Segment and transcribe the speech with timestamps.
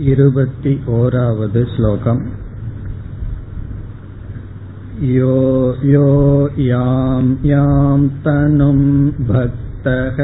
[0.00, 2.20] இருபति ओरावद् श्लोकम्
[5.04, 5.30] यो
[5.84, 6.02] यो
[6.58, 8.76] यां यां तनुं
[9.30, 10.20] भक्तः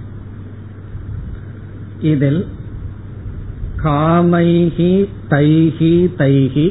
[2.01, 2.45] இதில்
[3.83, 6.67] காமைகி தைஹி தைகி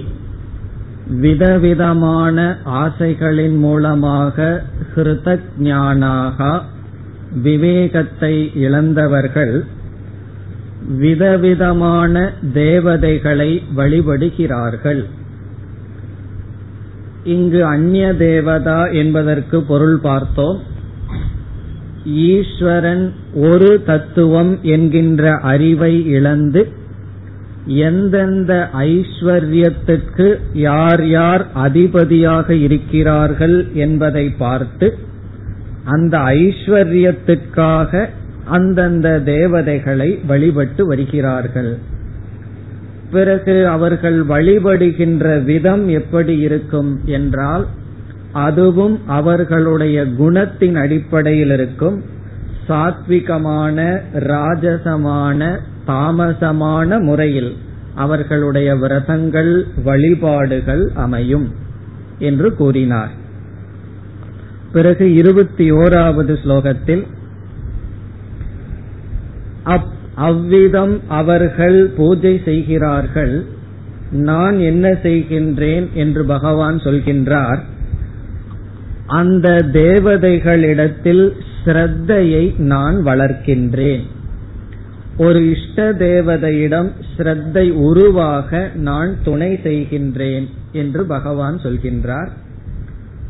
[1.11, 4.63] விதவிதமான ஆசைகளின் மூலமாக
[4.95, 6.61] ஹிருத ஞானாக
[7.43, 9.65] விவேகத்தை இழந்தவர்கள்
[10.99, 15.05] விதவிதமான தேவதைகளை வழிபடுகிறார்கள்.
[17.25, 20.61] இங்கு அந்நிய தேவதா என்பதற்கு பொருள் பார்த்தோம்.
[22.05, 26.73] ஈஸ்வரன் ஒரு தத்துவம் என்கின்ற அறிவை இழந்து
[27.67, 34.99] எந்தெந்த ஐஸ்வர்யத்துக்கு யார் யார் அதிபதியாக இருக்கிறார்கள் என்பதை பார்த்து
[35.85, 38.09] அந்த ஐஸ்வர்யத்துக்காக
[38.45, 41.79] அந்தந்த தேவதைகளை வழிபட்டு வருகிறார்கள்.
[43.11, 47.67] பிறகு அவர்கள் வழிபடுகின்ற விதம் எப்படி இருக்கும் என்றால்
[48.33, 52.03] அதுவும் அவர்களுடைய குணத்தின் அடிப்படையில் இருக்கும்.
[52.69, 57.57] சாத்விகமான ராஜசமான தாமசமான முறையில்
[57.97, 61.53] அவர்களுடைய விரதங்கள் வழிபாடுகள் அமையும்
[62.19, 63.11] என்று கூறினார்.
[64.73, 67.05] பிறகு இருபத்தி ஓராவது ஸ்லோகத்தில்
[70.15, 73.45] அவ்விதம் அவர்கள் பூஜை செய்கிறார்கள்
[74.11, 75.93] நான் என்ன செய்கின்றேன்?
[75.93, 77.59] என்று பகவான் சொல்கின்றார்.
[79.07, 81.31] அந்த தேவதைகளிடத்தில்
[81.65, 84.03] ஸ்ரத்தையை நான் வளர்க்கின்றேன்.
[85.19, 92.31] ஒரு இஷ்ட தேவதையிடம் ஸ்ரத்தை உருவாக நான் துணை செய்கின்றேன் என்று பகவான் சொல்கின்றார்.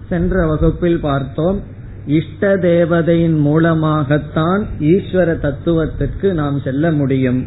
[0.09, 1.61] சென்ற வகுப்பில் பார்த்தோம்
[2.07, 7.41] இஷ்ட தேவதையின் மூலமாகத்தான் ஈஸ்வர தத்துவத்திற்கு நாம் செல்ல முடியும்.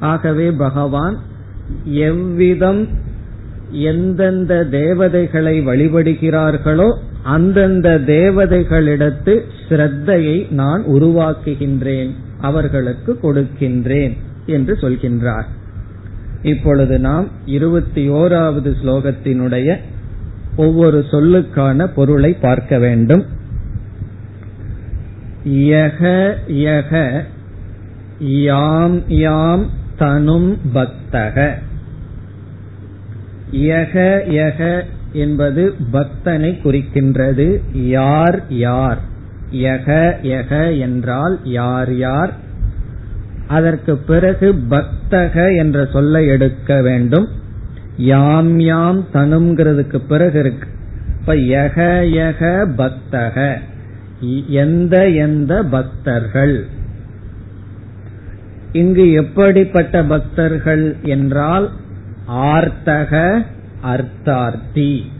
[0.00, 1.18] ஆகவே பகவான்
[1.84, 2.88] எவ்விதம்
[3.70, 12.10] எந்தெந்த தேவதைகளை வழிபடுகிறார்களோ அந்தந்த தேவதைகளிடத்து ஸ்ரத்தையை நான் உருவாக்குகின்றேன்.
[12.40, 14.16] அவர்களுக்கு கொடுக்கின்றேன்
[14.46, 15.44] என்று சொல்கின்றார்.
[16.42, 19.76] இப்பொழுது நாம் இருபத்தி ஓராவது ஸ்லோகத்தினுடைய
[20.56, 23.26] ஒவ்வொரு சொல்லுக்கான பொருளை பார்க்க வேண்டும்.
[25.48, 27.24] யக யக
[28.18, 31.54] யாம் யாம் தனும் பக்தக.
[33.52, 34.82] யக யக
[35.12, 37.60] என்பது பக்தனை குறிக்கின்றது.
[37.86, 39.16] யார் யார்?
[39.52, 42.32] யக யக என்றால் யார் யார்?
[43.48, 47.28] அதற்கு பிறகு பக்தக என்ற சொல்லை எடுக்க வேண்டும்.
[47.96, 50.68] யாம் யாம் தனுங்கிறதுக்கு பிறகு இருக்கு.
[51.20, 53.58] இப்ப யக யக பக்தக.
[54.48, 56.66] எந்த எந்த பக்தர்கள்?
[58.72, 61.70] இங்கு எப்படிப்பட்ட பக்தர்கள் என்றால்
[62.26, 63.42] ஆர்த்தக
[63.80, 65.10] அர்த்தார்த்தி.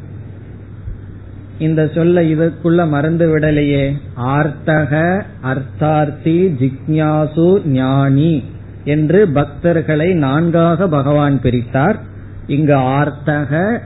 [1.59, 3.93] இந்த சொல்ல இதற்குள்ள மறந்து விடலையே.
[4.15, 8.45] ஆர்த்தக அர்த்தார்த்தி ஜிக்ஞாசு ஞானி
[8.85, 11.99] என்று பக்தர்களை நான்காக பகவான் பிரித்தார்.
[12.47, 13.81] இங்கு ஆர்த்தக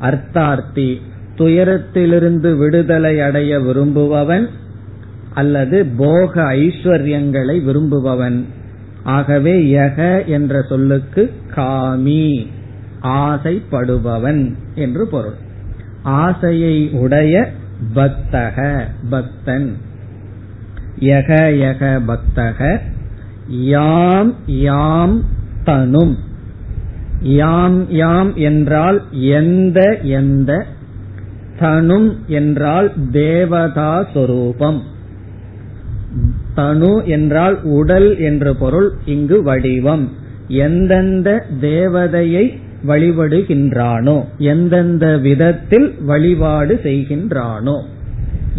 [0.00, 1.00] அர்த்தார்த்தி
[1.38, 4.48] துயரத்திலிருந்து விடுதலை அடைய விரும்புபவன்
[5.34, 8.46] அல்லது போக ஐஸ்வர்யங்களை விரும்புபவன்.
[9.04, 12.46] ஆகவே யக என்ற சொல்லுக்கு காமி
[13.02, 15.50] ஆசைப்படுபவன் என்று பொருள்.
[16.02, 17.50] ஆசையை உடைய
[17.94, 19.76] பக்தக பக்தன்.
[21.00, 22.80] யக யக பக்தக.
[23.48, 25.22] யாம் யாம்
[25.64, 26.18] தனும்.
[27.22, 30.66] யாம் யாம் என்றால் எந்த எந்த.
[31.58, 34.82] தனும் என்றால் தேவதா சொரூபம்.
[36.54, 40.12] தனு என்றால் உடல் என்று பொருள் இங்கு வடிவம்.
[40.48, 44.24] எந்தெந்த தேவதையை வழிபடுகின்றானோ?
[44.38, 47.82] எந்தெந்த விதத்தில் வழிபாடு செய்கின்றானோ?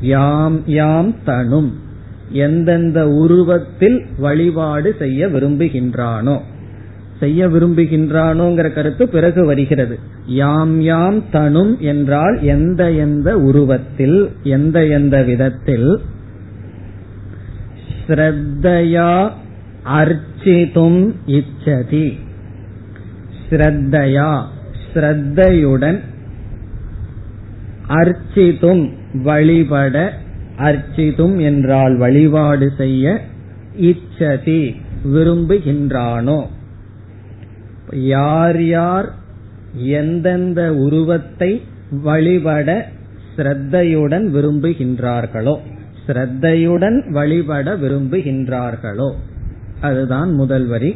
[0.02, 1.74] யாம் யாம் தனும்.
[2.30, 6.40] எந்தெந்த உருவத்தில் வழிபாடு செய்ய விரும்புகின்றானோ?
[7.20, 10.00] செய்ய விரும்புகின்றானோங்கிற கருத்து பிறகு வருகிறது.
[10.28, 16.00] யாம் யாம் தனும் என்றால் எந்த எந்த உருவத்தில் எந்த எந்த விதத்தில்?
[18.08, 19.30] ஸ்ரத்தையா
[19.84, 22.20] அர்ச்சிதும் இச்சதி.
[23.54, 24.44] ஸ்ரத்தையா
[24.94, 26.00] ஸ்ரத்தையுடன்
[27.88, 28.92] அர்ச்சிதும்
[29.24, 30.14] வழிபட
[30.58, 33.20] அர்ச்சிதும் என்றால் வழிபாடு செய்ய
[33.82, 36.46] இச்சதி விரும்புகின்றானோ?
[37.92, 39.14] யார் யார்
[39.74, 41.62] எந்தெந்த உருவத்தை
[41.92, 42.88] வழிபட
[43.36, 45.58] ஸ்ரத்தையுடன் விரும்புகின்றார்களோ
[46.08, 49.12] ஸ்ரத்தையுடன் வழிபட விரும்புகின்றார்களோ
[49.82, 50.96] அதுதான் முதல் வரி.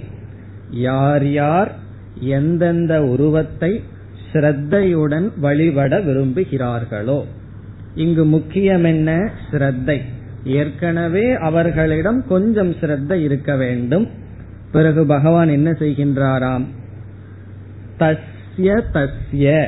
[0.70, 1.72] யார் யார்
[2.20, 3.84] எந்தெந்த உருவத்தை
[4.34, 7.24] ஸ்ரத்தையுடன் வழிபட விரும்புகிறார்களோ
[7.96, 10.02] இங்கு முக்கியம் என்ன ஸ்ரத்தை?
[10.44, 14.08] ஏற்கனவே அவர்களிடம் கொஞ்சம் ஸ்ரத்தை இருக்க வேண்டும்.
[14.72, 16.66] பிறகு பகவான் என்ன செய்கின்றாராம்?
[18.00, 19.68] தஸ்ய தஸ்ய.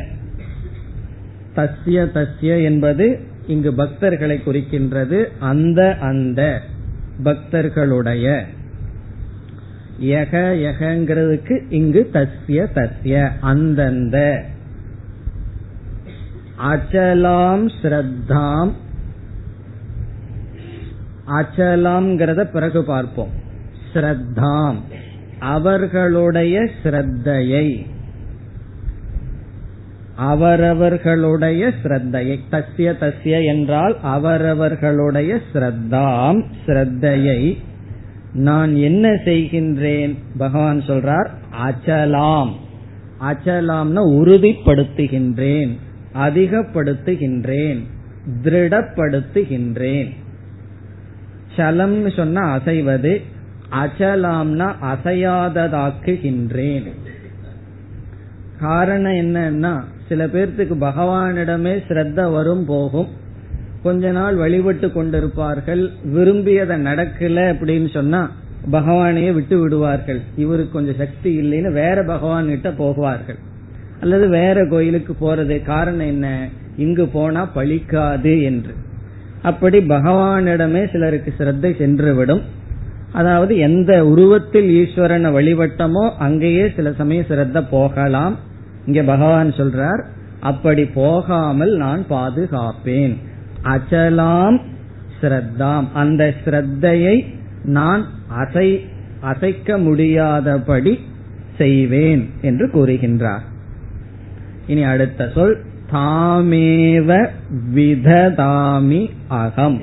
[1.56, 5.28] தஸ்ய தஸ்ய என்பது இங்கு பக்தர்களை குறிக்கின்றது.
[5.40, 6.62] அந்த அந்த
[7.24, 8.46] பக்தர்களுடைய
[10.02, 14.44] யக யகங்கிறதுக்கு இங்கு தஸ்ய தஸ்ய அந்தந்த.
[16.70, 18.72] அச்சலாம் ஸ்ரத்தாம்.
[21.28, 23.30] அச்சலாம்ங்கிறத பிறகு பார்ப்போம்.
[23.94, 24.76] ஸ்ரத்தாம்.
[25.40, 27.86] அவர்களுடைய ஸ்ரத்தையை.
[30.16, 32.40] அவரவர்களுடைய ஸ்ரத்தையை.
[32.52, 37.58] தஸ்ய தஸ்ய என்றால் அவரவர்களுடைய ஸ்ரத்தாம் ஸ்ரத்தையை.
[38.34, 40.18] நான் என்ன செய்கின்றேன்?
[40.38, 41.28] பகவான் சொல்றார்
[41.68, 42.52] அச்சலாம்.
[43.30, 45.78] அச்சலாம்னா உறுதிப்படுத்துகின்றேன்
[46.14, 47.84] அதிகப்படுத்துகின்றேன்
[48.44, 50.16] திருடப்படுத்துகின்றேன்.
[51.58, 53.22] சலம்னு சொன்னா அசைவது
[53.72, 56.88] அச்சலாம்னா அசையாததாக்குகின்றேன்.
[58.60, 63.19] காரணம் என்னன்னா சில பேர்த்துக்கு பகவானிடமே ஸ்ரத்த வரும் போகும்.
[63.84, 68.32] கொஞ்ச நாள் வழிபட்டு கொண்டிருப்பார்கள் விரும்பியதை நடக்கல அப்படின்னு சொன்னா
[68.72, 70.22] பகவானையே விட்டு விடுவார்கள்.
[70.36, 73.40] இவருக்கு கொஞ்சம் சக்தி இல்லைன்னு வேற பகவான் கிட்ட போகுவார்கள்.
[74.02, 76.48] அல்லது வேற கோயிலுக்கு போறது காரணம் என்ன?
[76.78, 78.74] இங்கு போனா பழிக்காது என்று.
[79.42, 82.42] அப்படி பகவானிடமே சிலருக்கு சிரத்தை சென்றுவிடும்.
[83.12, 88.36] அதாவது எந்த உருவத்தில் ஈஸ்வரனை வழிபட்டமோ அங்கேயே சில சமயம் சிரத்த போகலாம்.
[88.86, 90.04] இங்க பகவான் சொல்றார்
[90.40, 93.16] அப்படி போகாமல் நான் பாதுகாப்பேன்.
[93.64, 94.62] அச்சலாம்
[95.22, 95.86] ஸ்ரத்தாம்.
[95.94, 97.26] அந்த ஸ்ரத்தையை
[97.64, 98.06] நான்
[98.38, 98.80] அசை
[99.22, 101.00] அசைக்க முடியாதபடி
[101.58, 103.42] செய்வேன் என்று கூறுகின்றார்.
[104.68, 105.62] இனி அடுத்த சொல்
[105.92, 107.28] தாமேவ
[107.76, 109.82] விததாமி அகம்.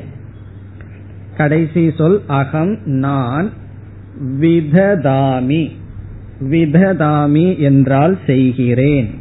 [1.37, 3.51] கடைசி சொல் அகம் நான்
[4.41, 5.71] விததாமி.
[6.41, 9.15] விததாமி என்றால் செய்கிறேன்.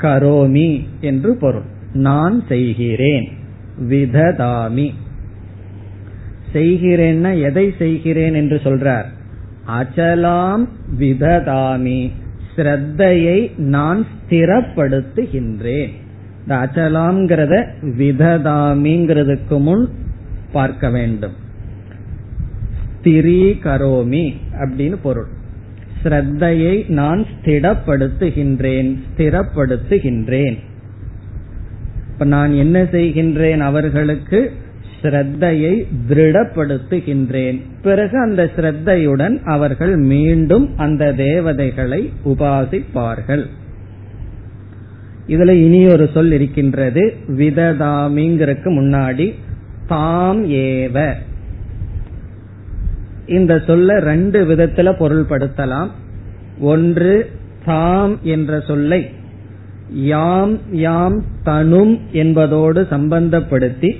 [0.00, 1.74] கரோமி என்று பொருள்.
[1.92, 3.28] நான் செய்கிறேன்.
[3.88, 4.90] விததாமி.
[6.52, 9.04] செய்கிறேன்னா எதை செய்கிறேன் என்று சொல்றார்.
[9.80, 10.68] அச்சலாம்
[10.98, 12.10] விததாமி.
[12.56, 15.90] ஸ்ரத்தையை நான் ஸ்திரப்படுத்துகின்றேன்.
[16.40, 17.66] இந்த அச்சலாம்ங்கிறத
[17.98, 19.88] விததாமிங்கிறதுக்கு முன்
[20.52, 21.32] பார்க்க வேண்டும்.
[23.02, 25.26] ஸ்திரீகரோமி அப்படின்னு பொருள்.
[26.02, 30.58] ஸ்ரத்தையை நான் ஸ்திடப்படுத்துகின்றேன் ஸ்திரப்படுத்துகின்றேன்.
[32.16, 34.52] இப்ப நான் என்ன செய்கின்றேன் அவர்களுக்கு
[35.02, 37.60] ஸ்ரத்தையை திருடப்படுத்துகின்றேன்.
[37.82, 43.46] பிறகு அந்த ஸ்ரத்தையுடன் அவர்கள் மீண்டும் அந்த தேவதைகளை உபாசிப்பார்கள்.
[45.28, 47.14] இதுல இனி ஒரு சொல் இருக்கின்றது.
[47.28, 49.34] விததாமிங்கிறதுக்கு முன்னாடி
[49.86, 51.12] தாம் ஏவ.
[53.26, 55.90] இந்த சொல்ல ரெண்டு விதத்துல பொருள்படுத்தலாம்.
[56.58, 57.30] ஒன்று
[57.64, 59.10] தாம் என்ற சொல்லை
[59.88, 63.90] யாம் யாம் தனும் என்பதோடு சம்பந்தப்படுத்தி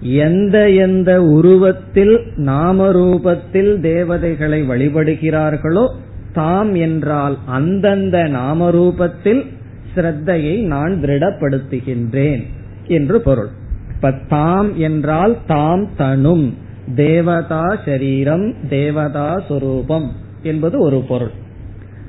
[0.00, 5.88] எந்த எந்த உருவத்தில் நாமரூபத்தில் தேவதைகளை வழிபடுகிறார்களோ
[6.32, 9.46] தாம் என்றால் அந்தந்த நாமரூபத்தில்
[9.94, 12.42] ஸ்ரத்தையை நான் திருடப்படுத்துகின்றேன்
[12.86, 13.48] என்று பொருள்.
[13.94, 16.54] இப்ப தாம் என்றால் தாம் தனும்
[16.94, 20.12] தேவதா சரீரம் தேவதா சொரூபம்
[20.42, 21.30] என்பது ஒரு பொருள்.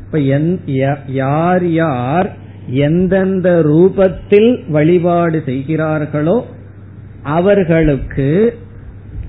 [0.05, 0.19] இப்ப
[1.07, 2.29] யார் யார்
[2.67, 6.45] எந்தெந்த ரூபத்தில் வழிபாடு செய்கிறார்களோ
[7.23, 8.57] அவர்களுக்கு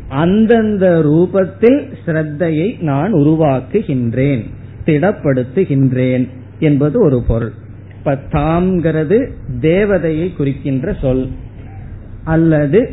[0.09, 4.51] அந்தந்த ரூபத்தில் ஸ்ரத்தையை நான் உருவாக்குகின்றேன்
[4.85, 7.53] திடப்படுத்துகின்றேன் என்பது ஒரு பொருள்.
[7.99, 11.29] இப்ப தாம்ங்கிறது தேவதையை குறிக்கின்ற சொல்.
[12.25, 12.91] அல்லது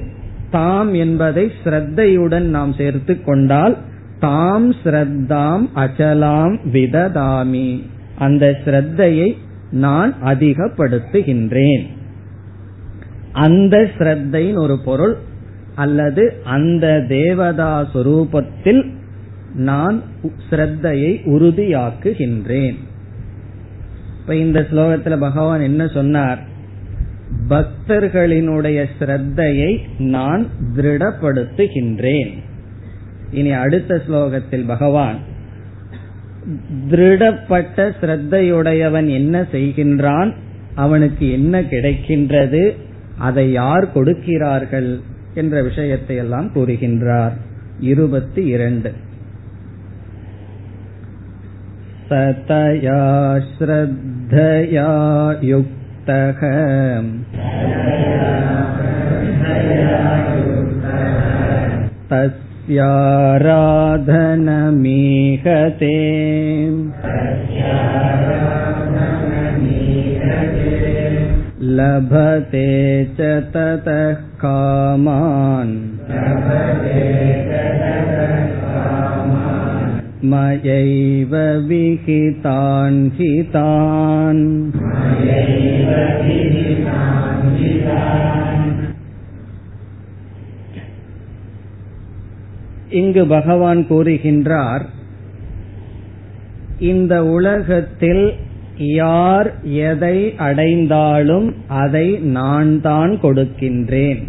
[0.51, 3.77] தாம் என்பதை ஸ்ரத்தையுடன் நாம் சேர்த்து கொண்டால்
[4.19, 7.83] தாம் ஸ்ரத்தாம் அச்சலாம் விததாமி.
[8.17, 9.37] அந்த ஸ்ரத்தையை
[9.71, 11.87] நான் அதிகப்படுத்துகின்றேன்.
[13.31, 15.17] அந்த ஸ்ரத்தைன்னு ஒரு பொருள்
[15.75, 18.89] அல்லது அந்த தேவதா சுரூபத்தில்
[19.55, 20.01] நான்
[20.49, 22.75] ஸ்ரத்தையை உறுதியாக்குகின்றேன்.
[24.21, 26.49] இப்ப இந்த ஸ்லோகத்துல பகவான் என்ன சொன்னார்?
[27.49, 32.37] பக்தர்களினுடைய ஸ்ரத்தையை நான் திருடப்படுத்துகின்றேன்
[33.31, 35.15] இனி அடுத்த ஸ்லோகத்தில் பகவான்
[36.88, 40.30] திருடப்பட்ட ஸ்ரத்தையுடையவன் என்ன செய்கின்றான்
[40.74, 42.62] அவனுக்கு என்ன கிடைக்கின்றது
[43.18, 44.90] அதை யார் கொடுக்கிறார்கள்
[45.34, 47.34] என்ற விஷயத்தை எல்லாம் கூறுகின்றார்
[47.80, 48.90] இருபத்தி இரண்டு
[52.08, 52.98] सतया
[53.48, 54.90] श्रद्धया
[55.42, 56.40] युक्तः
[62.70, 63.48] तस्याराधनमीहते
[71.78, 72.70] लभते
[73.18, 75.74] च ततः कामान्
[80.32, 81.34] मयैव
[81.68, 84.44] विहितान् हितान्
[92.91, 94.85] இங்கு பகவான் கூறுகின்றார்
[96.79, 98.33] இந்த உலகத்தில்
[98.77, 104.21] யார் எதை அடைந்தாலும் அதை நான் தான் கொடுக்கின்றேன்.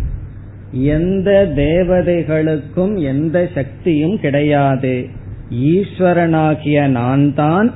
[0.72, 5.06] எந்த தேவதைகளுக்கும் எந்த சக்தியும் கிடையாது.
[5.50, 7.72] ஈஸ்வரனாகிய நான் தான்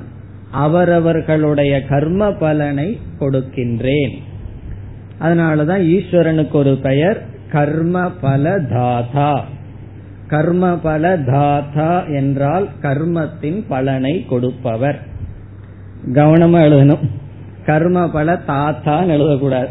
[0.51, 4.15] அவரவர்களுடைய கர்ம பலனை கொடுக்கின்றேன்.
[5.21, 9.45] அதனாலதான் ஈஸ்வரனுக்கு ஒரு பெயர் கர்ம பல தாதா
[10.29, 15.01] கர்ம பல தாதா என்றால் கர்மத்தின் பலனை கொடுப்பவர்.
[16.13, 17.05] கவனமா எழுதணும்.
[17.67, 19.69] கர்ம பல தாத்தான்னு எழுதக்கூடாது.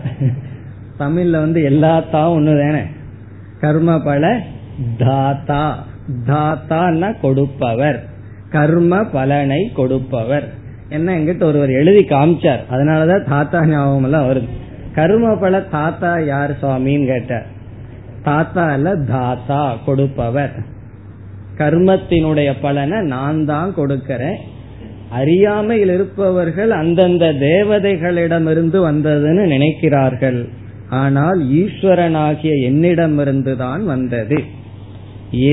[1.00, 2.83] தமிழ்ல வந்து எல்லா தா ஒண்ணு தானே
[3.62, 4.41] கர்ம பல
[4.97, 5.83] தாத்தா
[6.27, 8.03] தாத்தான்னா கொடுப்பவர்.
[8.50, 10.53] கர்ம பலனை கொடுப்பவர்.
[10.89, 12.59] என்ன எங்கிட்ட ஒருவர் எழுதி காமிச்சார்.
[12.71, 14.50] அதனாலதான் தாத்தா ஞாபகம் எல்லாம் வருது.
[14.95, 17.53] கர்ம பல தாத்தா யார் சுவாமின்னு கேட்டார்.
[18.25, 20.55] தாத்தா அல்ல தாத்தா கொடுப்பவர்.
[21.60, 24.39] கர்மத்தினுடைய பலனை நான் தான் கொடுக்கிறேன்.
[25.20, 30.39] அறியாமையில் இருப்பவர்கள் அந்தந்த தேவதைகளிடமிருந்து வந்ததுன்னு நினைக்கிறார்கள்.
[31.01, 34.39] ஆனால் ஈஸ்வரனாகிய என்னிடமிருந்து தான் வந்தது.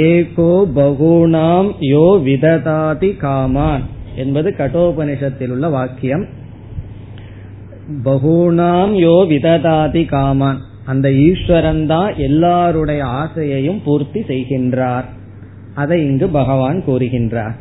[0.06, 3.84] ஏகோ பகுணாம் யோ விததாதி காமான்
[4.22, 6.24] என்பது கட்டோபனிஷத்தில் உள்ள வாக்கியம்.
[8.04, 10.60] பகுணாம் யோ விததாதி காமான்.
[10.84, 15.04] அந்த ஈஸ்வரன் தான் எல்லாருடைய ஆசையையும் பூர்த்தி செய்கின்றார்.
[15.74, 17.54] அதை இங்கு பகவான் கூறுகின்றார்.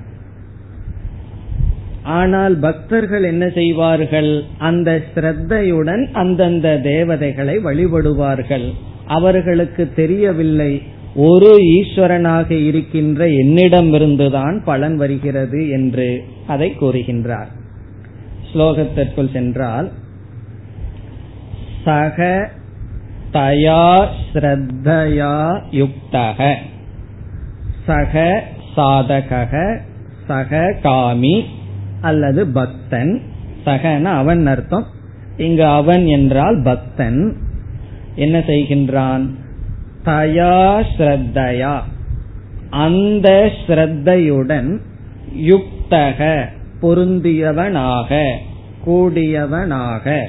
[2.03, 4.43] ஆனால் பக்தர்கள் என்ன செய்வார்கள்?
[4.57, 8.71] அந்த ஸ்ரத்தையுடன் அந்தந்த தேவதைகளை வழிபடுவார்கள்.
[9.07, 10.81] அவர்களுக்கு தெரியவில்லை.
[11.15, 17.49] ஒரு ஈஸ்வரனாக இருக்கின்ற என்னிடமிருந்துதான் பலன் வருகிறது என்று அதை கூறுகின்றார்.
[18.53, 19.91] ஸ்லோகத்திற்குள் சென்றால்
[21.83, 22.49] சக
[23.33, 26.55] தயா ஸ்ரத்தயா யுக்தக.
[27.85, 28.43] சக
[28.77, 29.79] சாதக
[30.27, 31.45] சக காமி
[32.01, 33.21] அல்லது பக்தன்.
[33.65, 34.85] சகன அவன் அர்த்தம்.
[35.37, 37.37] இங்கு அவன் என்றால் பக்தன்.
[38.15, 39.29] என்ன செய்கின்றான்?
[40.05, 41.79] தயா ஸ்ரத்தயா.
[42.69, 44.77] அந்த ஸ்ரத்தையுடன்
[45.41, 46.45] யுக்தக
[46.81, 48.33] பொருந்தியவனாக
[48.85, 50.27] கூடியவனாக.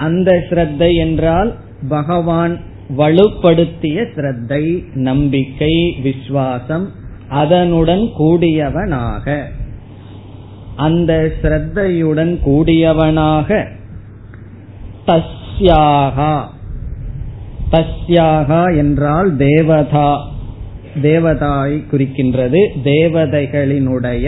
[0.00, 1.50] அந்த ஸ்ரத்தை என்றால்
[1.88, 2.54] பகவான்
[2.98, 4.62] வலுப்படுத்திய ஸ்ரத்தை
[4.94, 6.86] நம்பிக்கை விஸ்வாசம்
[7.28, 9.26] அதனுடன் கூடியவனாக.
[10.76, 13.66] அந்த ஸ்ரத்தையுடன் கூடியவனாக
[15.06, 16.34] தஸ்யாகா.
[17.70, 20.10] தஸ்யாகா என்றால் தேவதா
[21.02, 24.24] தேவதாய் குறிக்கின்றது தேவதைகளினுடைய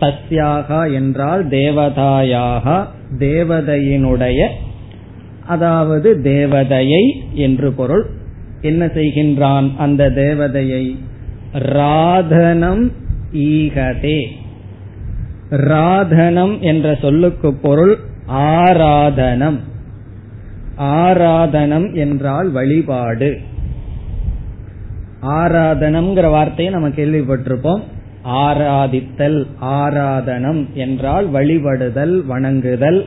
[0.00, 2.86] தஸ்யாகா என்றால் தேவதாயாக
[3.18, 4.48] தேவதையினுடைய
[5.46, 7.02] அதாவது தேவதையை
[7.32, 8.10] என்று பொருள்.
[8.60, 10.96] என்ன செய்கின்றான் அந்த தேவதையை?
[11.54, 12.92] ராதனம்
[13.32, 14.26] ஈகதே.
[15.50, 19.58] ராதனம் என்ற சொல்லுக்கு பொருள் ஆராதனம்.
[20.78, 23.38] ஆராதனம் என்றால் வழிபாடு.
[25.22, 27.82] ஆராதனம்ங்கிற வார்த்தையை நம்ம கேள்விப்பட்டிருப்போம்.
[28.24, 33.06] ஆராதித்தல் ஆராதனம் என்றால் வழிபடுதல் வணங்குதல்.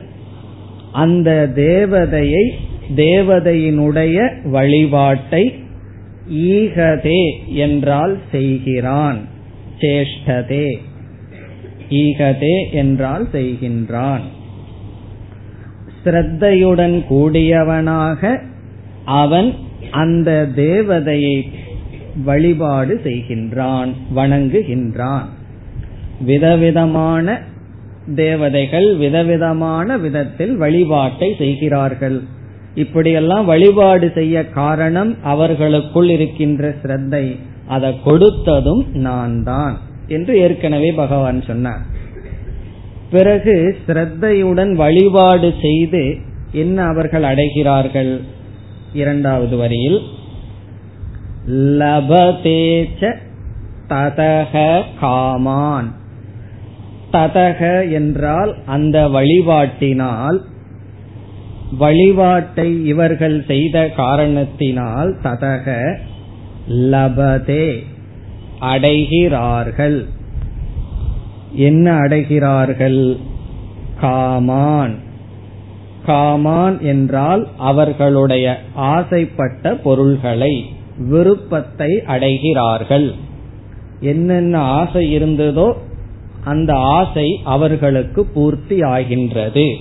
[0.92, 2.50] அந்த தேவதையை
[2.96, 5.54] தேவதையினுடைய வழிபாட்டை
[6.32, 9.18] ஈகதே என்றால் செய்கிறான்
[9.78, 10.78] சேஷ்டதே.
[11.90, 14.20] ஈகதே என்றால் செய்கின்றான்.
[16.04, 18.40] ஸ்ரத்தையுடன் கூடியவனாக
[19.04, 19.54] அவன்
[19.90, 21.48] அந்த தேவதையை
[22.22, 25.26] வழிபாடு செய்கின்றான் வணங்குகின்றான்.
[26.20, 27.26] விதவிதமான
[28.16, 32.22] தேவதைகள் விதவிதமான விதத்தில் வழிபாட்டை செய்கிறார்கள்.
[32.74, 37.24] இப்படியெல்லாம் வழிபாடு செய்ய காரணம் அவர்களுக்குள் இருக்கின்ற ஸ்ரத்தை
[37.68, 39.76] அதை கொடுத்ததும் நான் தான்
[40.08, 41.82] என்று ஏற்கனவே பகவான் சொன்னார்.
[43.10, 46.02] பிறகு ஸ்ரத்தையுடன் வழிபாடு செய்து
[46.52, 48.12] என்ன அவர்கள் அடைகிறார்கள்?
[48.92, 50.00] இரண்டாவது வரியில்
[51.48, 53.16] லபதேச்ச
[53.88, 55.92] ததக காமான்.
[57.12, 60.40] ததக என்றால் அந்த வழிபாட்டினால்
[61.78, 65.98] வழிபாட்டை இவர்கள் செய்த காரணத்தினால் ததக
[66.68, 67.82] லபதே
[68.60, 70.04] அடைகிறார்கள்.
[71.52, 73.16] என்ன அடைகிறார்கள்?
[74.00, 74.94] காமான்.
[76.06, 80.73] காமான் என்றால் அவர்களுடைய ஆசைப்பட்ட பொருள்களை.
[80.98, 83.12] விருப்பத்தை அடைகிறார்கள்.
[84.00, 85.72] என்னென்ன ஆசை இருந்ததோ
[86.44, 89.76] அந்த ஆசை அவர்களுக்கு பூர்த்தி ஆகின்றது.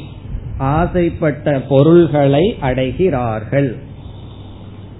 [0.57, 3.75] ஆசைப்பட்ட பொருள்களை அடைகிறார்கள்.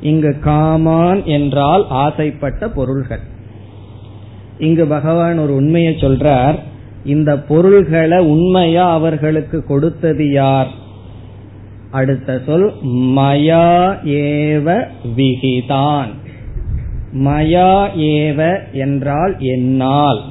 [0.01, 3.19] இங்கு காமான் என்றால் ஆசைப்பட்ட பொருள்கள்.
[4.57, 6.55] இங்கு பகவான் ஒரு உண்மையை சொல்றார்
[7.05, 10.67] இந்த பொருள்களை உண்மையா அவர்களுக்கு கொடுத்தது யார்?
[11.93, 12.67] அடுத்த சொல்
[13.17, 13.65] மயா
[14.17, 14.67] ஏவ
[15.17, 16.11] விகிதான்.
[17.25, 17.73] மயா
[18.11, 18.39] ஏவ
[18.71, 20.21] என்றால் என்னால்.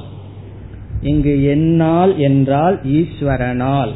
[1.01, 3.93] இங்கு என்னால் என்றால் ஈஸ்வரனால்.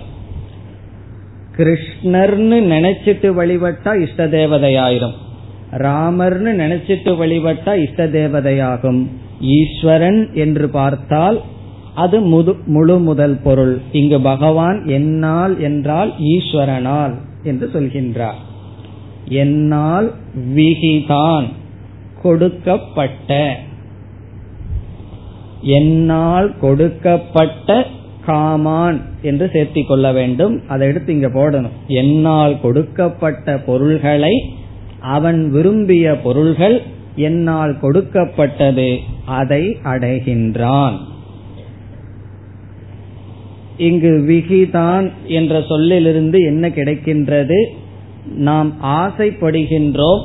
[1.57, 5.17] கிருஷ்ணர்னு நினைச்சிட்டு வழிபட்டா இஷ்ட தேவதையாயிரும்.
[5.71, 9.01] ராமர்னு நினைச்சிட்டு வழிபட்டா இஷ்ட தேவதையாகும்.
[9.57, 11.39] ஈஸ்வரன் என்று பார்த்தால்
[11.95, 12.17] அது
[12.75, 13.75] முழு முதல் பொருள்.
[13.91, 17.15] இங்கு பகவான் என்னால் என்றால் ஈஸ்வரனால்.
[17.47, 18.41] என்று சொல்கின்றார்.
[19.25, 20.13] என்னால்
[20.55, 21.47] விகிதான்
[22.21, 23.59] கொடுக்கப்பட்ட
[25.61, 27.85] என்னால் கொடுக்கப்பட்ட
[28.27, 30.55] காமான் என்று சேர்த்திக் கொள்ள வேண்டும்.
[30.67, 31.75] அதை எடுத்து இங்க போடணும்.
[31.87, 34.33] என்னால் கொடுக்கப்பட்ட பொருள்களை
[34.99, 36.81] அவன் விரும்பிய பொருள்கள்
[37.15, 40.97] என்னால் கொடுக்கப்பட்டது அதை அடைகின்றான்.
[43.77, 47.65] இங்கு விகிதான் என்ற சொல்லிலிருந்து என்ன கிடைக்கின்றது?
[48.35, 50.23] நாம் ஆசைப்படுகின்றோம்.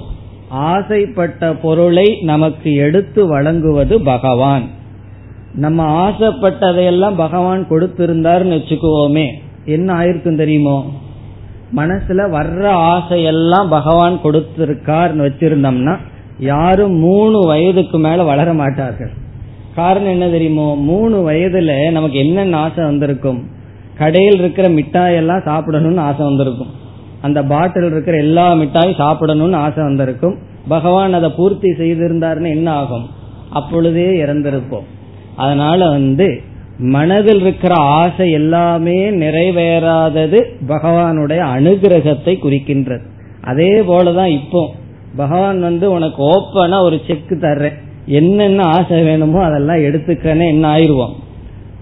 [0.49, 4.63] ஆசைப்பட்ட பொருளை நமக்கு எடுத்து வழங்குவது பகவான்.
[5.55, 9.31] நம்ம ஆசைப்பட்டதையெல்லாம் பகவான் கொடுத்திருந்தாருன்னு வச்சுக்குவோமே.
[9.65, 10.91] என்ன ஆயிருக்கும் தெரியுமோ?
[11.77, 15.97] மனசுல வர்ற ஆசையெல்லாம் பகவான் கொடுத்திருக்கார்னு வச்சிருந்தோம்னா
[16.39, 19.11] யாரும் மூணு வயதுக்கு மேல வளர மாட்டார்கள்.
[19.75, 20.77] காரணம் என்ன தெரியுமோ?
[20.77, 23.43] மூணு வயதுல நமக்கு என்னென்ன ஆசை வந்திருக்கும்?
[23.99, 26.71] கடையில் இருக்கிற மிட்டாயெல்லாம் சாப்பிடணும்னு ஆசை வந்திருக்கும்.
[27.21, 30.39] அந்த பாட்டில் இருக்கிற எல்லா மிட்டாயும் சாப்பிடணும்னு ஆசை வந்திருக்கும்.
[30.69, 33.07] பகவான் அதை பூர்த்தி செய்திருந்தாருன்னு என்ன ஆகும்?
[33.51, 34.85] அப்பொழுதே இறந்திருப்போம்.
[35.37, 36.41] அதனால வந்து
[36.79, 43.03] மனதில் இருக்கிற ஆசை எல்லாமே நிறைவேறாதது பகவானுடைய அனுகிரகத்தை குறிக்கின்றது.
[43.41, 44.75] அதே போலதான் இப்போ.
[45.17, 47.91] பகவான் வந்து உனக்கு ஓப்பனா ஒரு செக் தர்றேன்.
[48.07, 51.13] என்னென்ன ஆசை வேணுமோ அதெல்லாம் எடுத்துக்கன்னு என்ன ஆயிடுவோம்.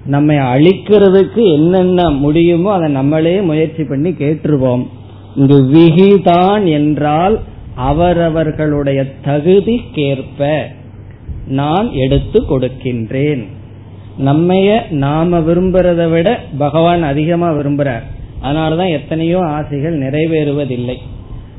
[0.06, 4.86] நம்ம அழிக்கிறதுக்கு என்னென்ன முடியுமோ அதை நம்மளே முயற்சி பண்ணி கேட்டுருவோம்.
[5.36, 7.40] இங்கு விகிதான் என்றால்
[7.74, 10.62] அவரவர்களுடைய தகுதிக்கேற்ப
[11.46, 13.44] நான் எடுத்து கொடுக்கின்றேன்.
[14.24, 18.02] நம்மைய நாம விரும்புறதை விட பகவான் அதிகமா விரும்புறார்.
[18.42, 20.96] அதனாலதான் எத்தனையோ ஆசைகள் நிறைவேறுவதில்லை.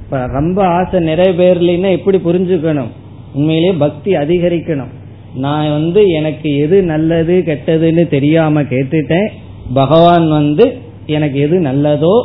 [0.03, 2.91] இப்ப ரொம்ப ஆசை நிறைவேறலைன்னா எப்படி புரிஞ்சுக்கணும்?
[3.33, 4.93] உண்மையிலேயே பக்தி அதிகரிக்கணும்.
[5.35, 9.29] நான் வந்து எனக்கு எது நல்லது கெட்டதுன்னு தெரியாம கேட்டுட்டேன்.
[9.73, 10.65] பகவான் வந்து
[11.05, 12.15] எனக்கு எது நல்லதோ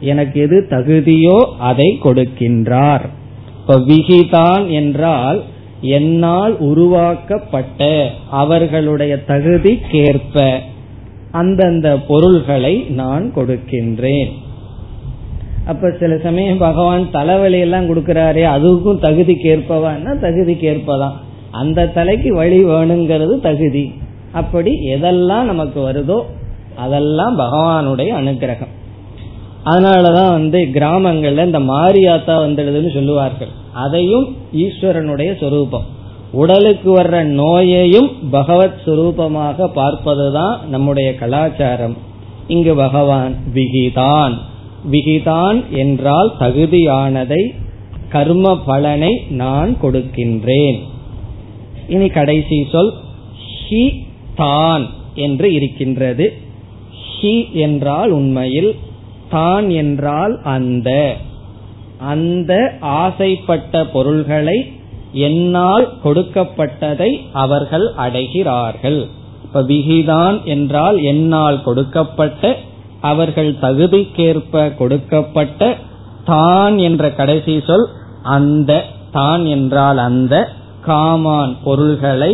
[0.00, 3.04] எனக்கு எது தகுதியோ அதை கொடுக்கின்றார்.
[3.60, 5.42] இப்ப விகிதான் என்றால்
[5.80, 10.44] என்னால் உருவாக்கப்பட்ட அவர்களுடைய தகுதிக்கேற்ப
[11.30, 14.32] அந்தந்த பொருள்களை நான் கொடுக்கின்றேன்.
[15.66, 21.12] அப்ப சில சமயம் பகவான் தலைவலி எல்லாம் கொடுக்கிறாரே அதுக்கும் தகுதிக்கு ஏற்பவான்னா தகுதிக்கு ஏற்பதான்
[21.50, 23.92] அந்த தலைக்கு வழி வேணுங்கிறது தகுதி.
[24.32, 26.22] அப்படி எதெல்லாம் நமக்கு வருதோ
[26.76, 28.72] அதெல்லாம் பகவானுடைய அனுகிரகம்.
[29.64, 33.48] அதனாலதான் வந்து கிராமங்கள்ல இந்த மாரியாத்தா வந்துடுதுன்னு சொல்லுவார்கள்.
[33.72, 35.84] அதையும் ஈஸ்வரனுடைய சொரூபம்.
[36.32, 41.96] உடலுக்கு வர்ற நோயையும் பகவத் சுரூபமாக பார்ப்பதுதான் நம்முடைய கலாச்சாரம்.
[42.46, 44.32] இங்கு பகவான் விகிதான்.
[44.90, 47.42] விகிதான் என்றால் தகுதியானதை
[48.08, 50.78] கர்ம பலனை நான் கொடுக்கின்றேன்.
[51.88, 52.92] இனி கடைசி சொல்
[53.68, 56.32] ஹி தான் என்று இருக்கின்றது.
[57.20, 58.74] ஹி என்றால் உண்மையில்
[59.30, 61.16] தான் என்றால் அந்த.
[61.98, 64.72] அந்த ஆசைப்பட்ட பொருள்களை
[65.12, 69.06] என்னால் கொடுக்கப்பட்டதை அவர்கள் அடைகிறார்கள்.
[69.44, 72.58] இப்ப விகிதான் என்றால் என்னால் கொடுக்கப்பட்ட
[73.10, 75.70] அவர்கள் தகுதிக்கேற்ப கொடுக்கப்பட்ட
[76.30, 77.86] தான் என்ற கடைசி சொல்
[78.36, 78.72] அந்த
[79.16, 80.34] தான் என்றால் அந்த
[80.86, 82.32] காமான் பொருள்களை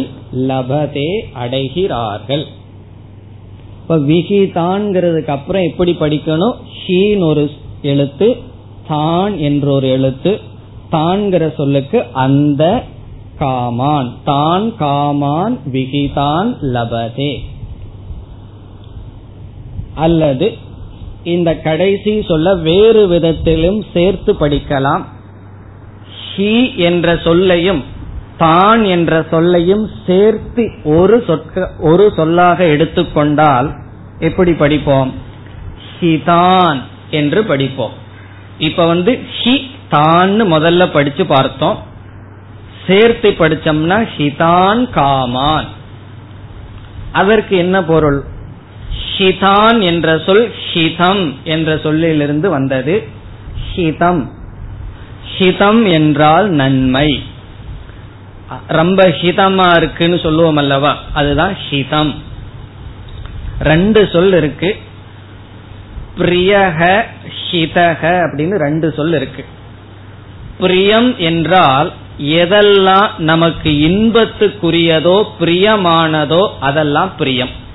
[0.48, 1.10] லபதே
[1.42, 2.44] அடைகிறார்கள்.
[3.80, 6.56] இப்ப விகிதான்ங்கிறதுக்கு அப்புறம் எப்படி படிக்கணும்?
[6.80, 7.44] ஷீன் ஒரு
[7.92, 8.28] எழுத்து
[8.88, 10.32] தான் என்ற ஒரு எழுத்து
[10.94, 12.64] தான்கிற சொல்லுக்கு அந்த
[13.42, 14.10] காமான்.
[14.24, 17.32] தான் காமான் விகிதான் லபதே.
[19.94, 20.58] அல்லது
[21.24, 25.04] இந்த கடைசி சொல்ல வேறு விதத்திலும் சேர்த்து படிக்கலாம்.
[26.36, 27.84] ஹி என்ற சொல்லையும்
[28.38, 33.72] தான் என்ற சொல்லையும் சேர்த்து ஒரு சொற்க ஒரு சொல்லாக எடுத்துக்கொண்டால்
[34.18, 35.14] எப்படி படிப்போம்?
[36.00, 37.90] ஹிதான் என்று படிப்போம்.
[38.58, 41.78] இப்ப வந்து ஹி தான் முதல்ல படிச்சு பார்த்தோம்.
[42.86, 45.66] சேர்த்து படிச்சோம்னா ஹிதான் காமான்.
[47.12, 48.24] அதற்கு என்ன பொருள்?
[49.18, 53.08] ஹிதான் என்ற சொல் ஹிதம் என்ற சொல்லிலிருந்து வந்தது.
[53.76, 54.28] ஹிதம்.
[55.38, 57.22] ஹிதம் என்றால் நன்மை.
[58.66, 60.98] ரொம்ப ஹிதமா இருக்குன்னு சொல்லுவோம் அல்லவா?
[61.12, 62.14] அதுதான் ஹிதம்.
[63.60, 64.76] ரெண்டு சொல் இருக்கு.
[66.18, 67.04] பிரியக
[67.50, 69.44] ஹிதக அப்படின்னு ரெண்டு சொல் இருக்கு.
[70.58, 77.68] பிரியம் என்றால் எதெல்லாம் நமக்கு இன்பத்துக்குரியதோ பிரியமானதோ அதெல்லாம் பிரியம்.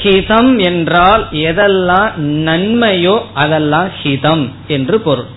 [0.00, 2.12] ஹிதம் என்றால் எதெல்லாம்
[2.48, 4.44] நன்மையோ அதெல்லாம் ஹிதம்
[4.76, 5.30] என்று பொருள்.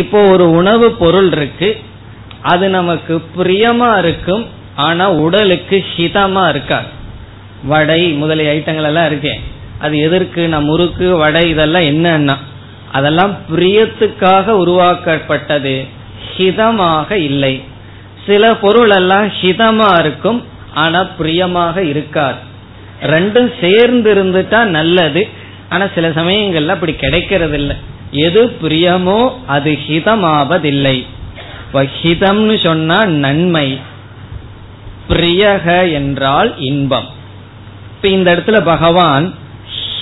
[0.00, 1.68] இப்போ ஒரு உணவு பொருள் இருக்கு
[2.52, 4.44] அது நமக்கு பிரியமா இருக்கும்
[4.86, 6.88] ஆனா உடலுக்கு ஹிதமா இருக்காது.
[7.72, 9.42] வடை முதலிய ஐட்டங்கள் எல்லாம் இருக்கேன்
[9.84, 12.36] அது எதற்கு நம் முறுக்கு வடை இதெல்லாம் என்னன்னா
[12.98, 15.76] அதெல்லாம் பிரியத்துக்காக உருவாக்கப்பட்டது
[16.34, 17.54] ஹிதமாக இல்லை.
[18.26, 20.40] சில பொருள் எல்லாம் ஹிதமா இருக்கும்
[20.82, 22.40] ஆனா பிரியமாக இருக்காது.
[23.04, 25.28] ரெண்டும் சேர்ந்து இருந்துட்டா நல்லது.
[25.68, 27.76] ஆனா சில சமயங்கள்ல அப்படி கிடைக்கிறது இல்லை
[28.10, 31.06] எது பிரியமோ அது ஹிதமாவதில்லை.
[31.72, 33.80] ஹிதம்னு சொன்னா நன்மை.
[35.08, 37.08] பிரியக என்றால் இன்பம்.
[37.94, 39.34] இப்ப இந்த இடத்துல பகவான்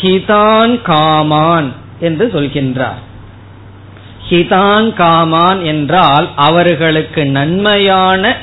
[0.01, 3.01] ஹிதான் காமான் என்று சொல்கின்றார்.
[4.31, 8.37] ஹிதான் காமான் என்றால் அவர்களுக்கு நன்மையான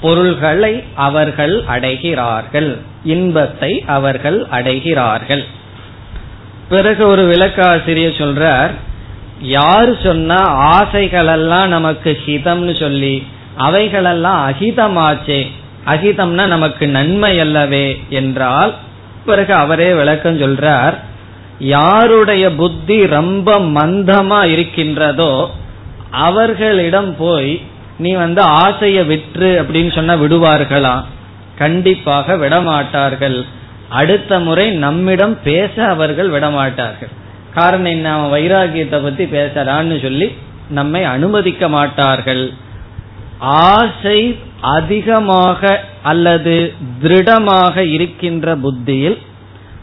[0.00, 2.78] பொருள்களை அவர்கள் அடைகிறார்கள்.
[3.04, 5.44] இன்பத்தை அவர்கள் அடைகிறார்கள்.
[6.68, 8.70] பிறகு ஒரு விளக்காசிரியர் சொல்றார்
[9.40, 10.40] யார் சொன்னா
[10.76, 15.46] ஆசைகளெல்லாம் நமக்கு ஹிதம்னு சொல்லி அவைகளெல்லாம் அகிதமாச்சே
[15.86, 18.74] அகிதம்னா நமக்கு நன்மை அல்லவே என்றால்
[19.24, 20.94] பிறகு அவரே விளக்கம் சொல்றார்
[21.58, 25.50] யாருடைய புத்தி ரொம்ப மந்தமா இருக்கின்றதோ
[26.10, 27.60] அவர்களிடம் போய்
[27.98, 31.02] நீ வந்து ஆசைய விற்று அப்படின்னு சொன்னா விடுவார்களா
[31.58, 33.44] கண்டிப்பாக விடமாட்டார்கள்.
[33.88, 37.12] அடுத்த முறை நம்மிடம் பேச அவர்கள் விடமாட்டார்கள்.
[37.54, 38.12] காரணம் என்ன?
[38.12, 40.28] அவன் வைராகியத்தை பத்தி பேசறான்னு சொல்லி
[40.68, 42.52] நம்மை அனுமதிக்க மாட்டார்கள்.
[43.38, 49.18] ஆசை அதிகமாக அல்லது திருடமாக இருக்கின்ற புத்தியில்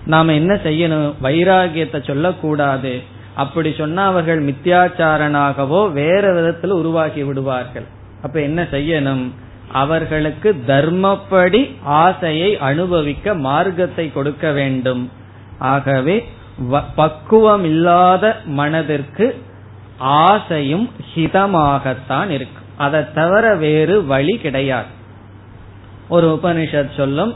[0.05, 1.13] நாம என்ன செய்யணும்?
[1.23, 3.01] வைராகியத்தை சொல்லக்கூடாது.
[3.35, 7.85] அப்படி சொன்னா அவர்கள் மித்தியாச்சாரனாகவோ வேற விதத்தில் உருவாகி விடுவார்கள்.
[8.21, 9.23] அப்ப என்ன செய்யணும்?
[9.71, 15.11] அவர்களுக்கு தர்மப்படி ஆசையை அனுபவிக்க மார்க்கத்தை கொடுக்க வேண்டும்.
[15.59, 16.29] ஆகவே
[16.95, 19.41] பக்குவம் இல்லாத மனதிற்கு
[19.97, 22.67] ஆசையும் ஹிதமாகத்தான் இருக்கும்.
[22.77, 24.99] அதை தவிர வேறு வழி கிடையாது.
[26.09, 27.35] ஒரு உபனிஷத் சொல்லும்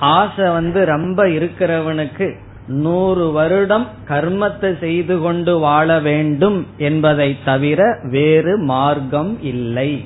[0.00, 9.42] ஆசை வந்து ரொம்ப இருக்கிறவனுக்கு நூறு வருடம் கர்மத்தை செய்து கொண்டு வாழ வேண்டும் என்பதை தவிர வேறு மார்க்கம்
[9.42, 10.04] இல்லை.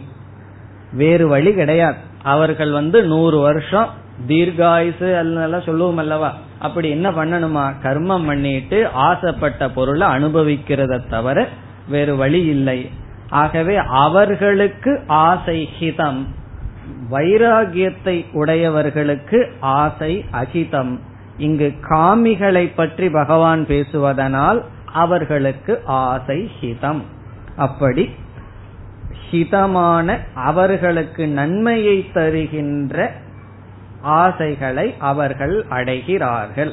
[0.92, 1.96] வேறு வழி கிடையாது.
[2.22, 3.88] அவர்கள் வந்து நூறு வருஷம்
[4.28, 6.34] தீர்காயுசு அல்லெல்லாம் சொல்லுவோம் அல்லவா?
[6.58, 7.72] அப்படி என்ன பண்ணணுமா?
[7.82, 11.48] கர்மம் பண்ணிட்டு ஆசைப்பட்ட பொருளை அனுபவிக்கிறத தவிர
[11.88, 12.90] வேறு வழி இல்லை.
[13.30, 16.26] ஆகவே அவர்களுக்கு ஆசை ஹிதம்.
[17.10, 21.00] வைராகியத்தை உடையவர்களுக்கு ஆசை அகிதம்.
[21.36, 27.00] இங்கு காமிகளை பற்றி பகவான் பேசுவதனால் அவர்களுக்கு ஆசை ஹிதம்.
[27.56, 28.10] அப்படி
[29.32, 33.10] ஹிதமான அவர்களுக்கு நன்மையை தருகின்ற
[34.02, 36.72] ஆசைகளை அவர்கள் அடைகிறார்கள்.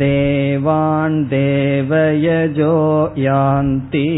[0.00, 2.76] देवान् देवयजो
[3.18, 4.08] यान्ति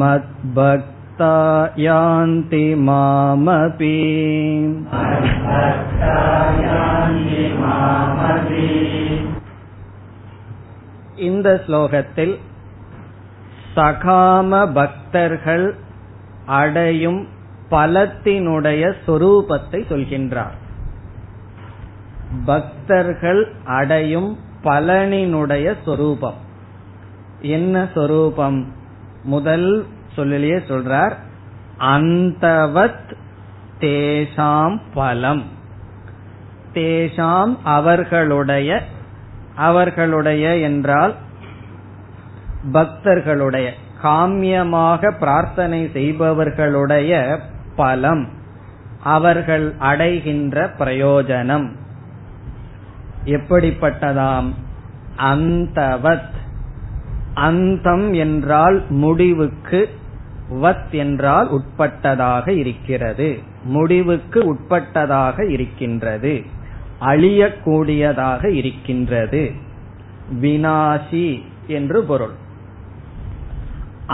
[0.00, 1.34] मद्भक्ता
[1.78, 3.96] यान्ति मामपि
[11.43, 12.37] இந்த ஸ்லோகத்தில்
[13.75, 15.75] சகாம பக்தர்கள்
[16.45, 17.27] அடையும்
[17.71, 20.53] பலத்தினுடைய சொரூபத்தை சொல்கின்றார்.
[22.45, 26.33] பக்தர்கள் அடையும் பலனினுடைய சொரூபம்.
[27.41, 28.73] என்ன சொரூபம்?
[29.23, 31.13] முதல் சொல்லிலேயே சொல்றார்
[31.77, 33.15] அந்தவத்
[33.79, 35.43] தேசாம் பலம்.
[36.73, 38.83] தேசாம் அவர்களுடைய
[39.55, 41.15] அவர்களுடைய என்றால்
[42.71, 43.73] பக்தர்களுடைய
[44.03, 47.39] காமியமாக பிரார்த்தனை செய்பவர்களுடைய
[47.75, 48.27] பலம்
[49.03, 51.69] அவர்கள் அடைகின்ற பிரயோஜனம்.
[53.25, 54.53] எப்படிப்பட்டதாம்?
[55.17, 56.31] அந்தவத்.
[57.33, 59.89] அந்தம் என்றால் முடிவுக்கு
[60.53, 63.39] வத் என்றால் உட்பட்டதாக இருக்கிறது.
[63.63, 66.43] முடிவுக்கு உட்பட்டதாக இருக்கின்றது.
[67.01, 69.51] அழியக்கூடியதாக இருக்கின்றது.
[70.41, 72.41] வினாசி என்று பொருள்.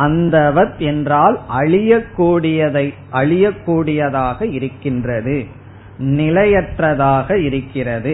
[0.03, 2.85] அந்தவத் என்றால் அழியக்கூடியதை
[3.19, 5.37] அழியக்கூடியதாக இருக்கின்றது
[6.17, 8.13] நிலையற்றதாக இருக்கிறது.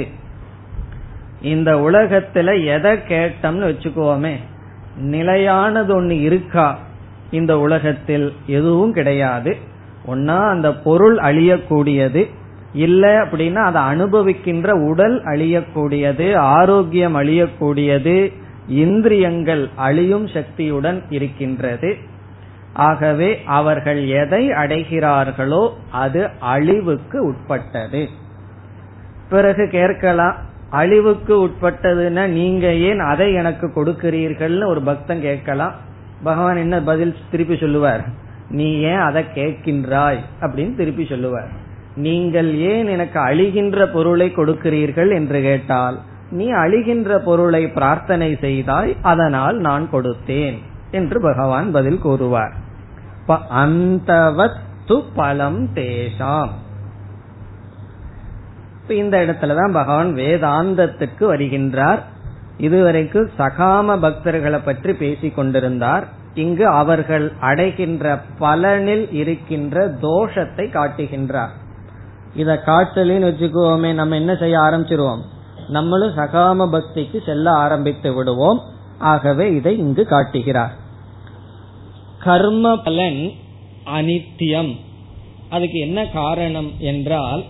[1.51, 4.35] இந்த உலகத்துல எதை கேட்டோம்னு வச்சுக்கோமே
[5.13, 6.67] நிலையானது ஒண்ணு இருக்கா
[7.31, 9.51] இந்த உலகத்தில் எதுவும் கிடையாது.
[10.07, 12.21] ஒன்னா அந்த பொருள் அழியக்கூடியது
[12.85, 18.15] இல்ல அப்படின்னா அதை அனுபவிக்கின்ற உடல் அழியக்கூடியது ஆரோக்கியம் அழியக்கூடியது
[18.67, 21.97] இந்திரியங்கள் அழியும் சக்தியுடன் இருக்கின்றது.
[22.73, 28.07] ஆகவே அவர்கள் எதை அடைகிறார்களோ அது அழிவுக்கு உட்பட்டது.
[29.29, 30.35] பிறகு கேட்கலாம்
[30.69, 35.73] அழிவுக்கு உட்பட்டதுன்னா நீங்க ஏன் அதை எனக்கு கொடுக்கிறீர்கள்னு ஒரு பக்தன் கேட்கலாம்.
[36.23, 38.05] பகவான் என்ன பதில் திருப்பி சொல்லுவார்?
[38.49, 40.19] நீ ஏன் அதை கேட்கின்றாய்?
[40.41, 41.47] அப்படின்னு திருப்பி சொல்லுவார்.
[41.95, 49.89] நீங்கள் ஏன் எனக்கு அழிகின்ற பொருளை கொடுக்கிறீர்கள் என்று கேட்டால் நீ அழிகின்ற பொருளை பிரார்த்தனை செய்தாய் அதனால் நான்
[49.91, 50.57] கொடுத்தேன்
[50.91, 52.53] என்று பகவான் பதில் கூறுவார்.
[53.49, 56.49] அந்தவத்து பலம் தேசாம்
[58.87, 61.99] இந்த இடத்துலதான் பகவான் வேதாந்தத்துக்கு வருகின்றார்.
[62.57, 66.07] இதுவரைக்கும் சகாம பக்தர்களை பற்றி பேசிக் கொண்டிருந்தார்.
[66.33, 71.53] இங்கு அவர்கள் அடைகின்ற பலனில் இருக்கின்ற தோஷத்தை காட்டுகின்றார்.
[72.33, 75.21] இத காட்டலின்னு வச்சுக்கோமே நம்ம என்ன செய்ய ஆரம்பிச்சிருவோம்?
[75.67, 78.61] நம்மளும் சகாம பக்திக்கு செல்ல ஆரம்பித்து விடுவோம்.
[78.99, 80.73] ஆகவே இதை இங்கு காட்டுகிறார்.
[82.19, 83.31] கர்ம பலன்
[83.85, 84.75] அனித்தியம்.
[85.49, 87.43] அதுக்கு என்ன காரணம் என்றால்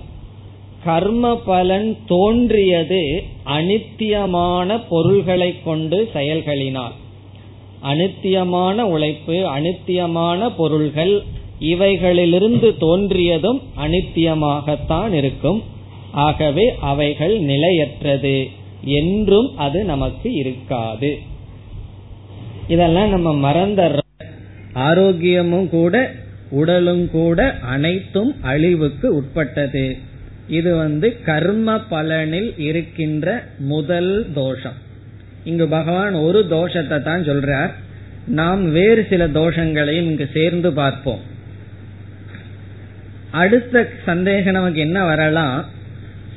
[0.83, 6.91] கர்ம பலன் தோன்றியது அனித்தியமான பொருள்களை கொண்டு செயல்களினால்.
[7.83, 11.23] அனித்தியமான உழைப்பு அனித்தியமான பொருள்கள்
[11.59, 15.63] இவைகளிலிருந்து தோன்றியதும் அனித்தியமாகத்தான் இருக்கும்.
[16.15, 18.47] ஆகவே அவைகள் நிலையற்றது.
[18.83, 21.17] என்றும் அது நமக்கு இருக்காது.
[22.67, 24.03] இதெல்லாம் நம்ம மறந்த
[24.73, 26.11] ஆரோக்கியமும் கூட
[26.49, 29.97] உடலும் கூட அனைத்தும் அழிவுக்கு உட்பட்டது.
[30.47, 34.73] இது வந்து கர்ம பலனில் இருக்கின்ற முதல் தோஷம்.
[35.43, 37.71] இங்கு பகவான் ஒரு தோஷத்தை தான் சொல்றார்.
[38.27, 41.19] நாம் வேறு சில தோஷங்களையும் இங்கு சேர்ந்து பார்ப்போம்.
[43.31, 45.65] அடுத்த சந்தேகம் நமக்கு என்ன வரலாம்?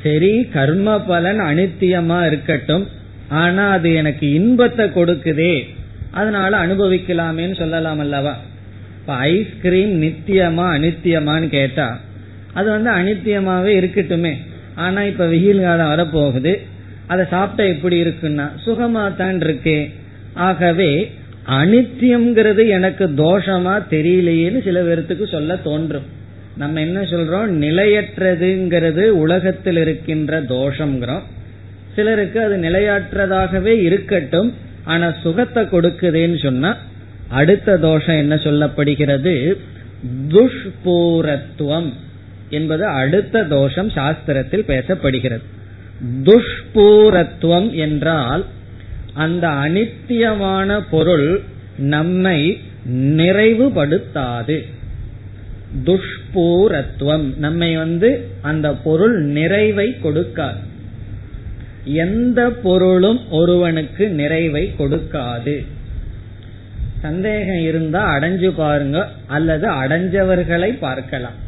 [0.02, 2.88] சரி கர்ம பலன் அனித்தியமா இருக்கட்டும்.
[3.28, 5.66] ஆனா அது எனக்கு இன்பத்தை கொடுக்குதே.
[6.10, 8.36] அதனால அனுபவிக்கலாமேன்னு சொல்லலாம் அல்லவா?
[9.00, 12.00] இப்ப ஐஸ்கிரீம் நித்தியமா அனித்தியமான்னு கேட்டா
[12.54, 14.32] அது வந்து அனித்தியமாவே இருக்கட்டுமே.
[14.74, 16.56] ஆனா இப்ப வெயில் காலம் வரப்போகுது.
[17.06, 19.90] அதை சாப்பிட்டா எப்படி இருக்குன்னா சுகமா தான் இருக்கே.
[20.34, 21.12] ஆகவே
[21.48, 26.16] அனித்தியம்ங்கிறது எனக்கு தோஷமா தெரியலையேன்னு சில பேர்த்துக்கு சொல்ல தோன்றும்.
[26.58, 27.50] நம்ம என்ன சொல்றோம்?
[27.64, 31.22] நிலையற்றதுங்கிறது உலகத்தில் இருக்கின்ற தோஷம்ங்கிறோம்.
[31.94, 36.76] சிலருக்கு அது நிலையற்றதாகவே இருக்கட்டும் ஆனா சுகத்தை கொடுக்குதேன்னு சொன்னா
[37.28, 39.54] அடுத்த தோஷம் என்ன சொல்லப்படுகிறது?
[40.28, 41.92] துஷ்பூரத்துவம்
[42.50, 45.46] என்பது அடுத்த தோஷம் சாஸ்திரத்தில் பேசப்படுகிறது.
[46.24, 48.44] துஷ்பூரத்துவம் என்றால்
[49.14, 51.40] அந்த அனித்தியமான பொருள்
[51.78, 52.60] நம்மை
[52.92, 54.56] நிறைவுபடுத்தாது.
[55.84, 57.36] துஷ்பூரத்துவம்.
[57.36, 60.62] நம்மை வந்து அந்த பொருள் நிறைவை கொடுக்காது.
[61.84, 65.66] எந்த பொருளும் ஒருவனுக்கு நிறைவை கொடுக்காது.
[67.00, 71.46] சந்தேகம் இருந்தா அடைஞ்சு பாருங்க அல்லது அடைஞ்சவர்களை பார்க்கலாம்.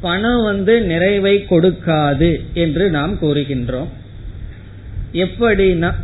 [0.00, 3.88] பணம் வந்து நிறைவை கொடுக்காது என்று நாம் கூறுகின்றோம்.
[5.12, 5.94] எப்படின்னா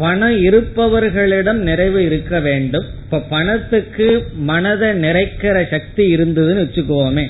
[0.00, 2.84] பணம் இருப்பவர்களிடம் நிறைவு இருக்க வேண்டும்.
[3.04, 7.26] இப்ப பணத்துக்கு மனதை நிறைக்கிற சக்தி இருந்ததுன்னு வச்சுக்கோமே.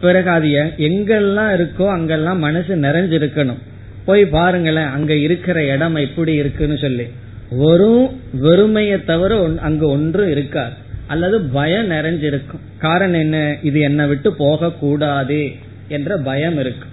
[0.00, 3.58] பிறகு அது எங்கெல்லாம் இருக்கோ அங்கெல்லாம் மனசு நிறைஞ்சிருக்கணும்.
[4.04, 7.06] போய் பாருங்களேன் அங்க இருக்கிற இடம் எப்படி இருக்குன்னு சொல்லி.
[7.50, 10.72] வெறும் வெறுமையை தவிர அங்க ஒன்றும் இருக்காது.
[11.06, 12.62] அல்லது பயம் நிறைஞ்சிருக்கும்.
[12.78, 13.56] காரணம் என்ன?
[13.62, 15.50] இது என்னை விட்டு போக கூடாது
[15.88, 16.88] என்ற பயம் இருக்கு.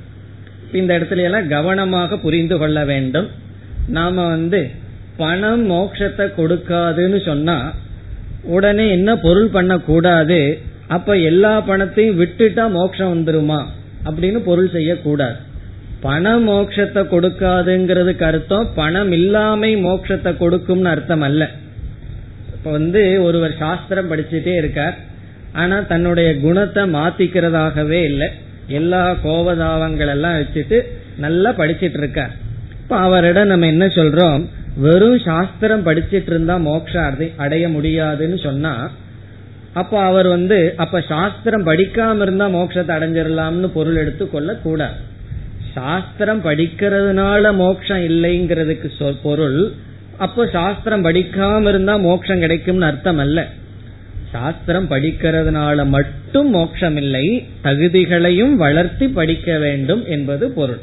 [0.72, 3.28] இந்த இடத்துல எல்லாம் கவனமாக புரிந்து கொள்ள வேண்டும்.
[3.88, 4.88] நாம வந்து
[5.22, 7.58] பணம் மோட்சத்தை கொடுக்காதுன்னு சொன்னா
[8.56, 10.40] உடனே என்ன பொருள் பண்ண கூடாது
[10.88, 13.60] அப்ப எல்லா பணத்தையும் விட்டுட்டா மோட்சம் வந்துருமா?
[14.06, 15.38] அப்படின்னு பொருள் செய்யக்கூடாது.
[16.02, 21.50] பண மோட்சத்தை கொடுக்காதுங்கிறதுக்கு அர்த்தம் பணம் இல்லாமை மோட்சத்தை கொடுக்கும்னு அர்த்தம் அல்ல.
[22.56, 24.96] இப்ப வந்து ஒருவர் சாஸ்திரம் படிச்சுட்டே இருக்கார்.
[25.54, 28.30] ஆனா தன்னுடைய குணத்தை மாத்திக்கிறதாகவே இல்லை.
[28.68, 30.80] எல்லா கோபதாவங்கள் எல்லாம் வச்சுட்டு
[31.18, 32.34] நல்லா படிச்சிட்டு இருக்கார்.
[32.82, 34.40] இப்ப அவரிடம் நம்ம என்ன சொல்றோம்?
[34.80, 38.92] வெறும் சாஸ்திரம் படிச்சிட்டு இருந்தா மோட்சம் அடைய முடியாதுன்னு சொன்னா
[39.74, 44.98] அப்ப அவர் வந்து அப்ப சாஸ்திரம் படிக்காம இருந்தா மோட்சத்தை அடைஞ்சிடலாம்னு பொருள் எடுத்து கொள்ள கூடாது
[45.74, 49.72] சாஸ்திரம் படிக்கிறதுனால மோட்சம் இல்லைங்கிறதுக்கு பொருள்
[50.18, 53.48] அப்போ சாஸ்திரம் படிக்காம இருந்தா மோட்சம் கிடைக்கும்னு அர்த்தம் அல்ல
[54.32, 60.80] சாஸ்திரம் படிக்கிறதுனால மட்டும் மோட்சம் இல்லை தகுதிகளையும் வளர்த்தி படிக்க வேண்டும் என்பது பொருள்.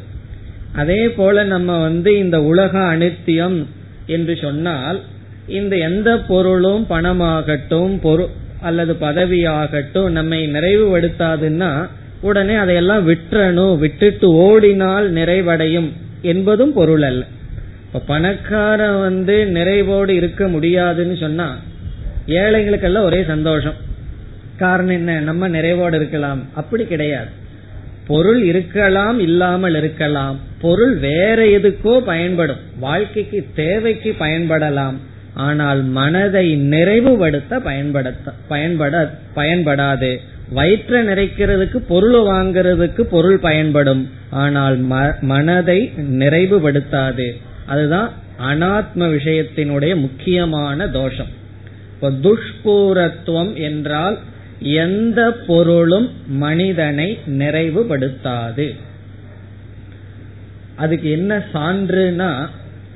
[0.73, 3.67] அதே போல நம்ம வந்து இந்த உலக அனித்தியம்
[4.07, 5.01] என்று சொன்னால்
[5.47, 8.27] இந்த எந்த பொருளும் பணமாகட்டும் பொருள்
[8.61, 11.89] அல்லது பதவியாகட்டும் நம்மை நிறைவுபடுத்தாதுன்னா
[12.21, 15.93] உடனே அதையெல்லாம் விட்டுறணும் விட்டுட்டு ஓடினால் நிறைவடையும்
[16.23, 17.25] என்பதும் பொருள் அல்ல.
[17.87, 21.57] இப்ப பணக்காரன் வந்து நிறைவோடு இருக்க முடியாதுன்னு சொன்னா
[22.27, 23.75] ஏழைகளுக்கெல்லாம் ஒரே சந்தோஷம்.
[24.57, 25.21] காரணம் என்ன?
[25.21, 26.43] நம்ம நிறைவோடு இருக்கலாம்.
[26.55, 27.45] அப்படி கிடையாது.
[28.07, 30.37] பொருள் இருக்கலாம் இல்லாமல் இருக்கலாம்.
[30.61, 32.61] பொருள் வேற எதுக்கோ பயன்படும்.
[32.81, 34.97] வாழ்க்கைக்கு தேவைக்கு பயன்படலாம்.
[35.47, 38.95] ஆனால் மனதை நிறைவுபடுத்த பயன்படுத்த பயன்பட
[39.37, 40.11] பயன்படாது.
[40.53, 44.03] வயிற்ற நிறைக்கிறதுக்கு பொருள் வாங்கிறதுக்கு பொருள் பயன்படும்.
[44.45, 44.77] ஆனால்
[45.33, 45.79] மனதை
[46.23, 47.27] நிறைவுபடுத்தாது.
[47.67, 48.11] அதுதான்
[48.51, 51.33] அனாத்ம விஷயத்தினுடைய முக்கியமான தோஷம்.
[51.95, 54.17] இப்ப துஷ்பூரத்துவம் என்றால்
[54.61, 58.67] எந்த பொருளும் மனிதனை நிறைவுபடுத்தாது.
[60.75, 62.31] அதுக்கு என்ன சான்றுனா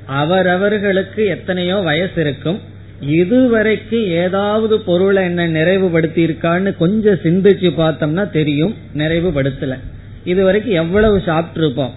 [0.05, 2.59] அவரவர்களுக்கு எத்தனையோ வயசு இருக்கும்.
[3.01, 9.77] இதுவரைக்கு ஏதாவது பொருளை என்ன நிறைவுபடுத்தி இருக்கான்னு கொஞ்சம் சிந்திச்சு பார்த்தோம்னா தெரியும் நிறைவுபடுத்தல.
[10.25, 11.93] இதுவரைக்கும் எவ்வளவு சாப்பிட்டு இருப்போம்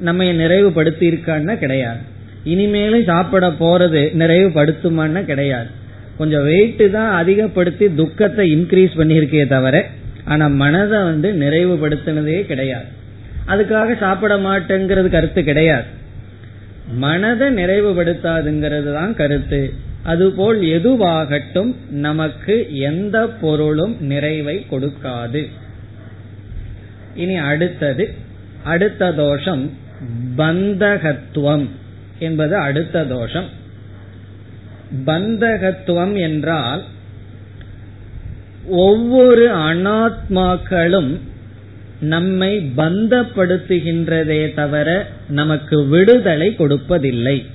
[0.00, 2.00] நம்ம நிறைவுபடுத்தி இருக்கான்னா கிடையாது.
[2.44, 5.70] இனிமேலும் சாப்பிட போறது நிறைவுபடுத்துமான்னா கிடையாது.
[6.18, 9.76] கொஞ்சம் வெயிட் தான் அதிகப்படுத்தி துக்கத்தை இன்க்ரீஸ் பண்ணியிருக்கே தவிர
[10.24, 12.88] ஆனா மனதை வந்து நிறைவுபடுத்தினதே கிடையாது.
[13.48, 15.88] அதுக்காக சாப்பிட மாட்டேங்கிறது கருத்து கிடையாது.
[16.94, 19.60] மனதை நிறைவுபடுத்தாதுங்கிறது தான் கருத்து.
[20.02, 21.74] அதுபோல் எதுவாகட்டும்
[22.06, 22.54] நமக்கு
[22.90, 25.42] எந்த பொருளும் நிறைவை கொடுக்காது.
[27.14, 28.14] இனி அடுத்தது
[28.64, 29.64] அடுத்த தோஷம்
[30.36, 31.66] பந்தகத்துவம்
[32.18, 33.48] என்பது அடுத்த தோஷம்.
[35.06, 36.82] பந்தகத்துவம் என்றால்
[38.68, 41.18] ஒவ்வொரு அனாத்மாக்களும்
[42.00, 47.46] நம்மை பந்தப்படுத்துகின்றதே தவிர நமக்கு விடுதலை கொடுப்பதில்லை.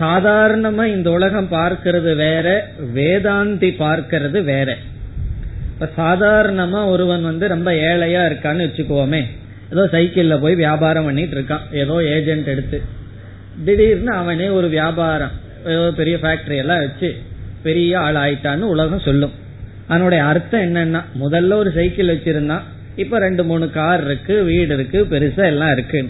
[0.00, 4.76] சாதாரணமா இந்த உலகம் பார்க்கிறது வேற வேதாந்தி பார்க்கிறது வேற.
[5.72, 9.22] இப்ப சாதாரணமா ஒருவன் வந்து ரொம்ப ஏழையா இருக்கான்னு வச்சுக்கோமே.
[9.70, 11.66] ஏதோ சைக்கிள்ல போய் வியாபாரம் பண்ணிட்டு இருக்கான்.
[11.70, 12.80] ஏதோ ஏஜென்ட் எடுத்து
[13.64, 15.30] திடீர்னு அவனே ஒரு வியாபாரம்
[15.64, 17.16] ஏதோ பெரிய ஃபேக்டரி எல்லாம் வச்சு
[17.62, 19.34] பெரிய ஆள் ஆயிட்டான்னு உலகம் சொல்லும்.
[19.88, 25.44] அதனுடைய அர்த்தம் என்னன்னா முதல்ல ஒரு சைக்கிள் வச்சிருந்தான் இப்ப ரெண்டு மூணு கார் இருக்கு வீடு இருக்கு பெருசா
[25.44, 26.08] எல்லாம் இருக்கு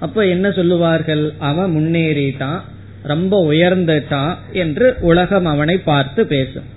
[0.00, 1.32] அப்ப என்ன சொல்லுவார்கள்?
[1.38, 2.60] அவன் முன்னேறிட்டான்
[3.02, 6.68] ரொம்ப உயர்ந்துட்டான் என்று உலகம் அவனை பார்த்து பேசும்.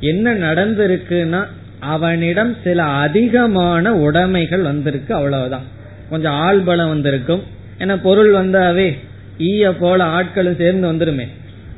[0.00, 1.40] என்ன நடந்திருக்குன்னா
[1.80, 5.66] அவனிடம் சில அதிகமான உடைமைகள் வந்திருக்கு அவ்வளவுதான்.
[6.10, 7.42] கொஞ்சம் ஆள் பலம் வந்திருக்கும்.
[7.78, 8.88] ஏன்னா பொருள் வந்தாவே
[9.38, 11.28] ஈய போல ஆட்களும் சேர்ந்து வந்துருமே.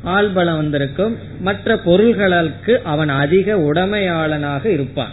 [0.02, 1.16] ஆள் பலம் வந்திருக்கும்.
[1.40, 5.10] மற்ற பொருள்களுக்கு அவன் அதிக உடைமையாளனாக இருப்பான்.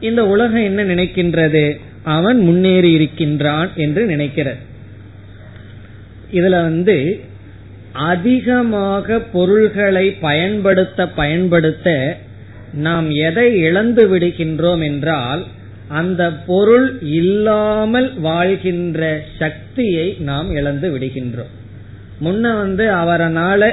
[0.00, 1.80] இந்த உலகம் என்ன நினைக்கின்றது?
[2.02, 4.56] அவன் முன்னேறி இருக்கின்றான் என்று நினைக்கிறது.
[6.32, 7.20] இதுல வந்து
[7.92, 12.16] அதிகமாக பொருள்களை பயன்படுத்த பயன்படுத்த
[12.72, 15.44] நாம் எதை இழந்து விடுகின்றோம் என்றால்
[15.88, 21.55] அந்த பொருள் இல்லாமல் வாழ்கின்ற சக்தியை நாம் இழந்து விடுகின்றோம்.
[22.20, 23.70] முன்ன வந்து அவரனால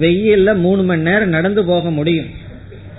[0.00, 2.26] வெயில்ல மூணு மணி நேரம் நடந்து போக முடியும்.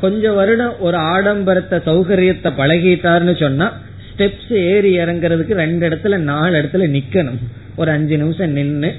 [0.02, 3.78] கொஞ்ச வருடம் ஒரு ஆடம்பரத்தை சௌகரியத்தை பழகிட்டாருன்னு சொன்னா
[4.08, 7.40] ஸ்டெப்ஸ் ஏறி இறங்குறதுக்கு ரெண்டு இடத்துல நாலு இடத்துல நிக்கணும்.
[7.76, 8.96] ஒரு அஞ்சு நிமிஷம் நின்று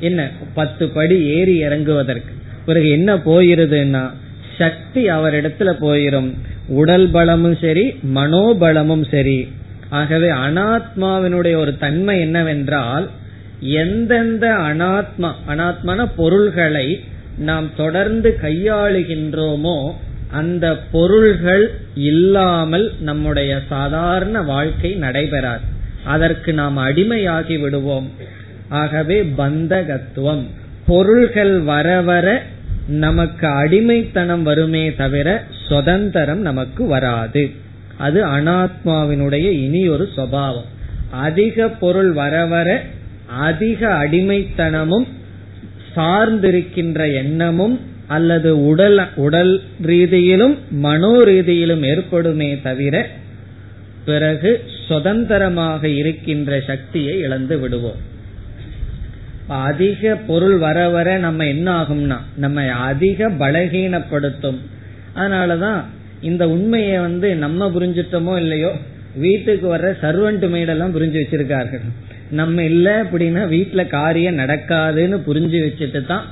[0.00, 2.32] என்ன பத்து படி ஏறி இறங்குவதற்கு.
[2.66, 4.10] பிறகு என்ன போயிருதுன்னா
[4.58, 6.30] சக்தி அவரிடத்துல போயிரும்.
[6.68, 9.48] உடல் பலமும் சரி மனோபலமும் சரி.
[9.88, 13.10] ஆகவே அனாத்மாவினுடைய ஒரு தன்மை என்னவென்றால்
[13.60, 17.04] எந்தெந்த அனாத்மா அனாத்மான பொருள்களை
[17.38, 19.92] நாம் தொடர்ந்து கையாளுகின்றோமோ
[20.30, 25.60] அந்த பொருள்கள் இல்லாமல் நம்முடைய சாதாரண வாழ்க்கை நடைபெறாது.
[26.04, 28.10] அதற்கு நாம் அடிமையாகி விடுவோம்.
[28.68, 30.42] ஆகவே பந்தகத்துவம்.
[30.86, 32.42] பொருள்கள் வர வர
[32.88, 37.50] நமக்கு அடிமைத்தனம் வருமே தவிர சுதந்திரம் நமக்கு வராது.
[37.98, 40.64] அது அனாத்மாவினுடைய இனி ஒரு சுவாவம்
[41.10, 42.82] அதிக பொருள் வர வர
[43.44, 45.06] அதிக அடிமைத்தனமும்
[45.96, 47.76] சார்ந்திருக்கின்ற எண்ணமும்
[48.06, 49.54] அல்லது உடல் உடல்
[49.86, 50.56] ரீதியிலும்
[50.86, 52.96] மனோ ரீதியிலும் ஏற்படுமே தவிர
[54.08, 54.50] பிறகு
[54.88, 58.00] சுதந்திரமாக இருக்கின்ற சக்தியை இழந்து விடுவோம்.
[59.68, 64.60] அதிக பொருள் வர வர நம்ம என்ன ஆகும்னா நம்ம அதிக பலகீனப்படுத்தும்.
[65.18, 65.80] அதனாலதான்
[66.20, 68.72] இந்த உண்மையை வந்து நம்ம புரிஞ்சிட்டோமோ இல்லையோ
[69.24, 71.84] வீட்டுக்கு வர்ற சர்வன்ட் மேடெல்லாம் புரிஞ்சு வச்சிருக்கார்கள்.
[72.30, 76.24] நம்ம இல்ல அப்படின்னா வீட்டுல காரியம் நடக்காதுன்னு புரிஞ்சு வச்சுட்டு தான்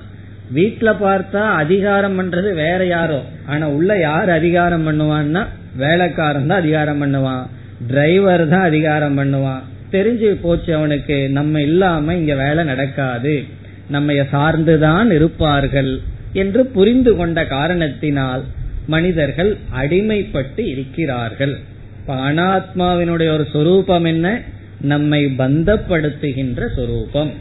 [0.55, 3.23] வீட்டுல பார்த்தா அதிகாரம் பண்றது வேற யாரோ.
[3.47, 7.47] ஆனா உள்ள யார் அதிகாரம் பண்ணுவான்னா வேலைக்காரன் தான் அதிகாரம் பண்ணுவான்.
[7.89, 9.63] டிரைவர் தான் அதிகாரம் பண்ணுவான்.
[9.93, 13.45] தெரிஞ்சு போச்சு அவனுக்கு நம்ம இல்லாம இங்க வேலை நடக்காது.
[13.89, 16.01] நம்ம சார்ந்துதான் இருப்பார்கள்
[16.33, 18.45] என்று புரிந்து கொண்ட காரணத்தினால்
[18.87, 21.59] மனிதர்கள் அடிமைப்பட்டு இருக்கிறார்கள்.
[22.01, 24.41] இப்ப அனாத்மாவினுடைய ஒரு சொரூபம் என்ன?
[24.85, 27.33] நம்மை பந்தப்படுத்துகின்ற சொரூபம்.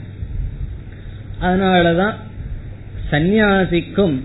[1.42, 2.14] அதனாலதான்
[3.12, 4.16] சந்நியாசிக்கும்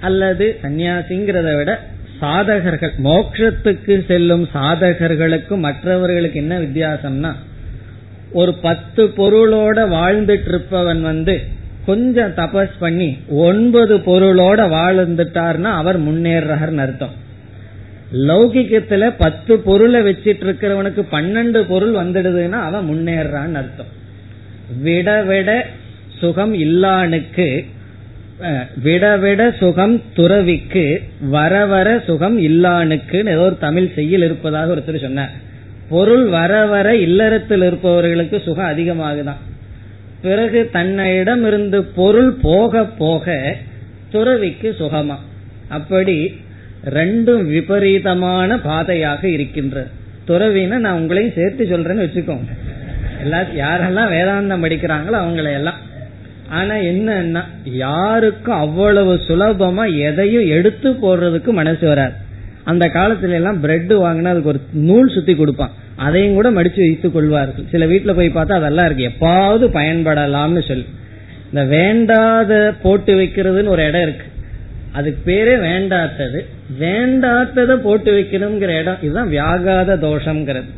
[0.00, 1.72] அல்லது சந்நியாசிங்கிறத விட
[2.20, 7.32] சாதகர்கள் மோட்சத்துக்கு செல்லும் சாதகர்களுக்கும் மற்றவர்களுக்கு என்ன வித்தியாசம்னா
[8.32, 11.34] ஒரு பத்து பொருளோட வாழ்ந்துட்டு இருப்பவன் வந்து
[11.86, 17.22] கொஞ்சம் தபஸ் பண்ணி ஒன்பது பொருளோட வாழ்ந்துட்டார்னா அவர் முன்னேறார்னு அர்த்தம்.
[18.12, 23.92] லௌகிக்கத்துல பத்து பொருளை வச்சிட்டு இருக்கிறவனுக்கு பன்னெண்டு பொருள் வந்துடுதுன்னா அவன் முன்னேறான்னு அர்த்தம்.
[24.82, 25.50] விட விட
[26.18, 27.48] சுகம் இல்லானுக்கு
[28.82, 35.34] விட விட சுகம் துறவிக்கு வர வர சுகம் இல்லானுக்கு ஏதோ ஒரு தமிழ் செய்யல் இருப்பதாக ஒருத்தர் சொன்னார்.
[35.88, 39.42] பொருள் வர வர இல்லறத்தில் இருப்பவர்களுக்கு சுகம் அதிகமாகுதான்.
[40.22, 43.56] பிறகு தன்னிடம் இருந்து பொருள் போக போக
[44.10, 45.16] துறவிக்கு சுகமா.
[45.68, 46.34] அப்படி
[46.84, 49.86] ரெண்டும் விபரீதமான பாதையாக இருக்கின்ற.
[50.24, 52.48] துறவின நான் உங்களையும் சேர்த்து சொல்றேன்னு வச்சுக்கோங்க
[53.20, 55.80] எல்லா யாரெல்லாம் வேதாந்தம் படிக்கிறாங்களோ அவங்களையெல்லாம்.
[56.48, 62.12] ஆனா என்னன்னா யாருக்கும் அவ்வளவு சுலபமா எதையும் எடுத்து போடுறதுக்கு மனசு வராது.
[62.64, 65.72] அந்த காலத்துல எல்லாம் பிரெட் வாங்கினா அதுக்கு ஒரு நூல் சுத்தி கொடுப்பான்.
[65.96, 67.64] அதையும் கூட மடிச்சு வைத்துக் கொள்வார்கள்.
[67.70, 69.08] சில வீட்டுல போய் பார்த்தா அதெல்லாம் இருக்கு.
[69.08, 70.86] எப்பாவது பயன்படலாம்னு சொல்லி.
[71.44, 74.26] இந்த வேண்டாத போட்டு வைக்கிறதுன்னு ஒரு இடம் இருக்கு.
[74.92, 76.53] அதுக்கு பேரே வேண்டாத்தது.
[76.80, 80.70] வேண்டாத்ததை போட்டு வைக்கணுங்கிற இடம் இதுதான் வியாகாத தோஷம்ங்கிறது.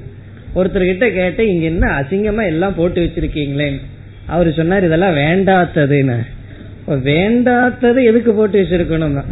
[0.54, 3.80] ஒருத்தர் கிட்ட கேட்ட இங்க என்ன அசிங்கமா எல்லாம் போட்டு வச்சிருக்கீங்களே?
[4.26, 6.18] அவரு சொன்னார் இதெல்லாம் வேண்டாத்ததுன்னு.
[6.88, 9.22] வேண்டாத்தது எதுக்கு போட்டு வச்சிருக்கணும்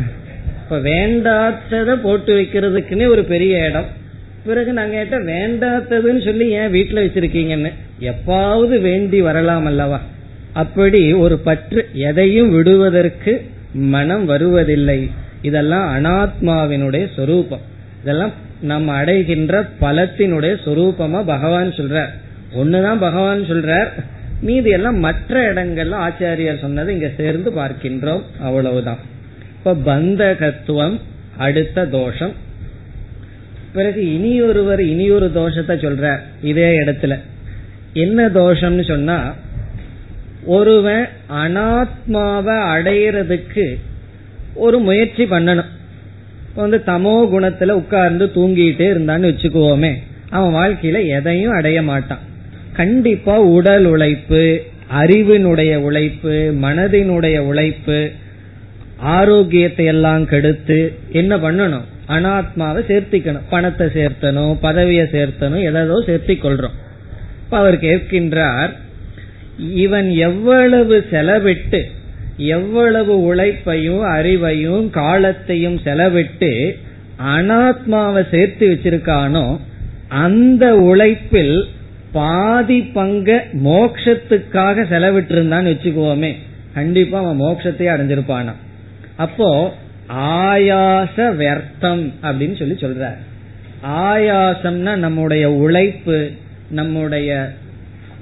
[0.62, 3.84] இப்ப வேண்டாத்ததை போட்டு வைக்கிறதுக்குன்னே ஒரு பெரிய இடம்.
[4.44, 7.72] பிறகு நாங்க கேட்ட வேண்டாத்ததுன்னு சொல்லி ஏன் வீட்டுல வச்சிருக்கீங்கன்னு?
[8.00, 10.00] எப்பாவது வேண்டி வரலாம் அல்லவா?
[10.52, 15.10] அப்படி ஒரு பற்று எதையும் விடுவதற்கு மனம் வருவதில்லை.
[15.44, 17.60] இதெல்லாம் அனாத்மாவினுடைய சொரூபம்.
[18.02, 22.12] இதெல்லாம் நம்ம அடைகின்ற பலத்தினுடைய சொரூபமா பகவான் சொல்றார்.
[22.56, 23.88] ஒண்ணுதான் பகவான் சொல்றார்.
[24.40, 28.22] மீதி எல்லாம் மற்ற இடங்கள்ல ஆச்சாரியார் சொன்னது இங்க சேர்ந்து பார்க்கின்றோம்.
[28.40, 28.98] அவ்வளவுதான்.
[29.58, 31.00] இப்ப பந்தகத்துவம்
[31.36, 32.32] அடுத்த தோஷம்.
[33.72, 37.18] பிறகு இனி ஒருவர் இனி ஒரு தோஷத்தை சொல்ற இதே இடத்துல.
[37.92, 39.34] என்ன தோஷம்னு சொன்னா
[40.44, 43.78] ஒருவன் அனாத்மாவை அடையிறதுக்கு
[44.54, 45.70] ஒரு முயற்சி பண்ணணும்.
[46.54, 49.92] வந்து தமோ குணத்துல உட்கார்ந்து தூங்கிட்டே இருந்தான்னு வச்சுக்குவோமே
[50.30, 52.18] அவன் வாழ்க்கையில எதையும் அடைய மாட்டான்.
[52.72, 54.62] கண்டிப்பா உடல் உழைப்பு
[55.02, 58.10] அறிவினுடைய உழைப்பு மனதினுடைய உழைப்பு
[58.98, 61.86] ஆரோக்கியத்தை எல்லாம் கெடுத்து என்ன பண்ணணும்?
[62.08, 63.46] அனாத்மாவை சேர்த்திக்கணும்.
[63.50, 66.78] பணத்தை சேர்த்தனும் பதவியை சேர்த்தனும் எதோ சேர்த்தி கொள்றோம்
[67.44, 68.70] இப்ப அவர் கேட்கின்றார்
[69.58, 71.80] இவன் எவ்வளவு செலவிட்டு
[72.36, 76.76] எவ்வளவு உழைப்பையும் அறிவையும் காலத்தையும் செலவிட்டு
[77.22, 79.58] அனாத்மாவை சேர்த்து வச்சிருக்கானோ
[80.08, 81.64] அந்த உழைப்பில்
[82.12, 86.34] பாதி பங்க மோக்ஷத்துக்காக செலவிட்டு இருந்தான்னு வச்சுக்குவோமே
[86.74, 88.52] கண்டிப்பா அவன் மோட்சத்தையே அடைஞ்சிருப்பானா.
[89.16, 89.74] அப்போ
[90.16, 93.16] ஆயாச வர்த்தம் அப்படின்னு சொல்லி சொல்ற
[93.88, 96.30] ஆயாசம்னா நம்முடைய உழைப்பு
[96.70, 97.52] நம்முடைய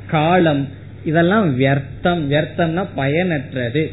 [0.07, 0.69] காலம்
[1.05, 2.31] இதெல்லாம் வியர்த்தம்.
[2.31, 3.93] வியர்த்தம்னா பயனற்றது.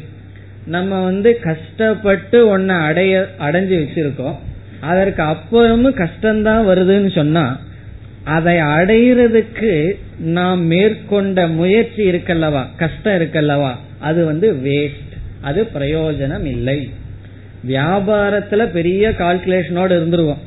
[0.66, 4.36] நம்ம வந்து கஷ்டப்பட்டு ஒன்ன அடைய அடைஞ்சு வச்சிருக்கோம்.
[4.80, 7.60] அதற்கு அப்புறமும் கஷ்டம்தான் வருதுன்னு சொன்னா
[8.24, 12.66] அதை அடையிறதுக்கு நாம் மேற்கொண்ட முயற்சி இருக்கல்லவா?
[12.76, 13.72] கஷ்டம் இருக்கல்லவா?
[13.98, 16.90] அது வந்து வேஸ்ட் அது பிரயோஜனம் இல்லை.
[17.68, 20.38] வியாபாரத்துல பெரிய கால்குலேஷனோட இருந்துருவோம்.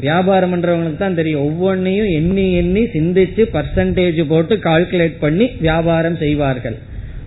[0.00, 1.46] வியாபாரம் பண்றவங்களுக்கு தான் தெரியும்.
[1.48, 6.78] ஒவ்வொன்னையும் எண்ணி எண்ணி சிந்திச்சு பர்சன்டேஜ் போட்டு கால்குலேட் பண்ணி வியாபாரம் செய்வார்கள்.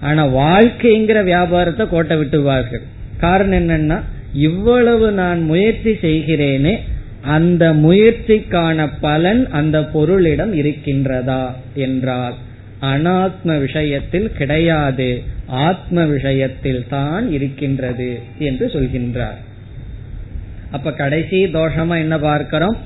[0.01, 2.83] ஆனா வாழ்க்கைங்கிற வியாபாரத்தை கோட்டை விட்டுவார்கள்.
[3.19, 3.97] காரணம் என்னன்னா
[4.33, 6.79] இவ்வளவு நான் முயற்சி செய்கிறேனே
[7.25, 11.43] அந்த முயற்சிக்கான பலன் அந்த பொருளிடம் இருக்கின்றதா
[11.73, 12.33] என்றால்
[12.81, 15.09] அனாத்ம விஷயத்தில் கிடையாது
[15.47, 19.39] ஆத்ம விஷயத்தில் தான் இருக்கின்றது என்று சொல்கின்றார்.
[20.71, 22.77] அப்ப கடைசி தோஷமா என்ன பார்க்கிறோம்?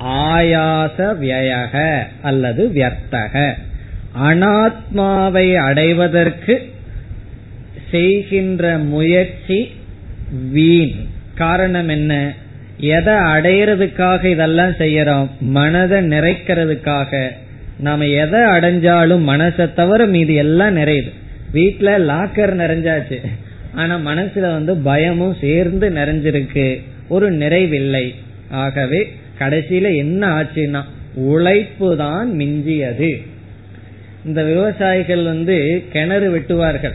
[0.00, 1.74] ஆயாச வியக
[2.22, 3.34] அல்லது வியர்த்தக.
[4.18, 6.70] அனாத்மாவை அடைவதற்கு
[7.90, 9.70] செய்கின்ற முயற்சி
[10.52, 10.90] வீண்.
[11.34, 12.34] காரணம் என்ன?
[12.78, 15.28] எதை அடையிறதுக்காக இதெல்லாம் செய்யறோம்?
[15.40, 17.28] மனதை நிறைக்கிறதுக்காக.
[17.78, 21.12] நாம எதை அடைஞ்சாலும் மனசை தவிர மீது எல்லாம் நிறையுது.
[21.54, 23.26] வீட்டுல லாக்கர் நிறைஞ்சாச்சு.
[23.74, 26.82] ஆனா மனசுல வந்து பயமும் சேர்ந்து நிறைஞ்சிருக்கு.
[27.08, 28.14] ஒரு நிறைவில்லை.
[28.50, 30.82] ஆகவே கடைசியில என்ன ஆச்சுன்னா
[31.14, 33.29] உழைப்பு தான் மிஞ்சியது.
[34.24, 36.94] இந்த விவசாயிகள் வந்து கிணறு வெட்டுவார்கள்.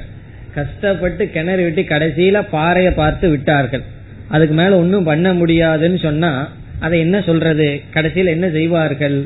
[0.53, 3.81] கஷ்டப்பட்டு கிணறு வெட்டி கடைசியில பாறைய பார்த்து விட்டார்கள்.
[4.27, 7.81] அதுக்கு மேல ஒன்னும் பண்ண முடியாதுன்னு சொன்னா அதை என்ன சொல்றது?
[7.89, 9.25] கடைசியில் என்ன செய்வார்கள்?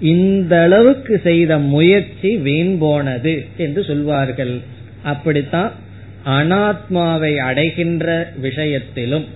[0.00, 4.60] இந்த அளவுக்கு செய்த முயற்சி வீண் போனது என்று சொல்வார்கள்.
[5.02, 5.72] அப்படித்தான்
[6.26, 9.26] அனாத்மாவை அடைகின்ற விஷயத்திலும்.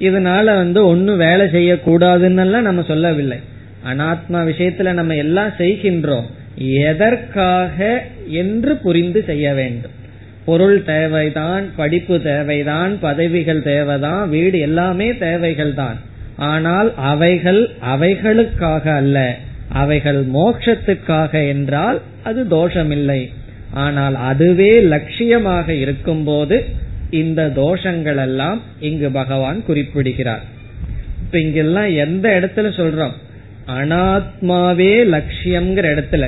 [0.00, 3.38] இதனால வந்து ஒன்னும் வேலை செய்யக்கூடாதுன்னு நம்ம சொல்லவில்லை.
[3.86, 6.28] அனாத்மா விஷயத்துல நம்ம எல்லாம் செய்கின்றோம்.
[6.56, 9.96] எதற்காக என்று புரிந்து செய்ய வேண்டும்.
[10.44, 15.98] பொருள் தேவைதான் படிப்பு தேவைதான் பதவிகள் தேவைதான் வீடு எல்லாமே தேவைகள் தான்
[16.36, 19.36] ஆனால் அவைகள் அவைகளுக்காக அல்ல.
[19.68, 23.30] அவைகள் மோட்சத்துக்காக என்றால் அது தோஷமில்லை.
[23.74, 26.64] ஆனால் அதுவே லட்சியமாக இருக்கும்போது
[27.10, 30.40] இந்த தோஷங்கள் எல்லாம் இங்கு பகவான் குறிப்பிடுகிறார்.
[31.22, 33.14] இப்ப இங்கெல்லாம் எந்த இடத்துல சொல்றோம்?
[33.66, 36.26] அனாத்மாவே லட்சியம்ங்கிற இடத்துல.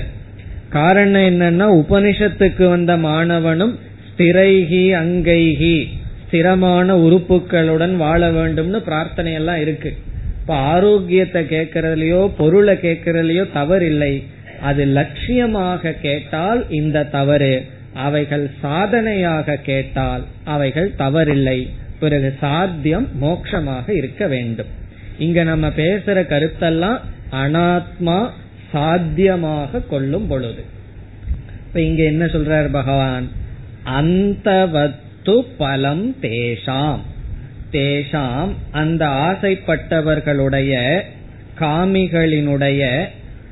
[0.69, 3.75] காரணம் என்னன்னா உபனிஷத்துக்கு வந்த மாணவனும்
[4.09, 5.87] ஸ்திரைகி அங்கைகி
[6.25, 9.97] ஸ்திரமான உறுப்புகளுடன் வாழ வேண்டும்னு பிரார்த்தனை எல்லாம் இருக்கு.
[10.41, 14.25] இப்ப ஆரோக்கியத்தை கேட்கறதுலயோ பொருளை கேட்கறதுலயோ தவறு இல்லை
[14.61, 17.65] அது லட்சியமாக கேட்டால் இந்த தவறு.
[17.95, 21.69] அவைகள் சாதனையாக கேட்டால் அவைகள் தவறில்லை.
[21.99, 24.67] பிறகு சாத்தியம் மோட்சமாக இருக்க வேண்டும்.
[25.19, 27.01] இங்க நம்ம பேசுற கருத்தெல்லாம்
[27.33, 28.31] அனாத்மா
[28.73, 30.65] சாத்தியமாக கொள்ளும் பொழுது.
[31.67, 33.29] இப்ப இங்க என்ன சொல்றார் பகவான்?
[33.85, 36.99] அந்தவத்து பலம் தேஷாம்.
[37.73, 41.01] தேஷாம் அந்த ஆசைப்பட்டவர்களுடைய
[41.61, 43.05] காமிகளினுடைய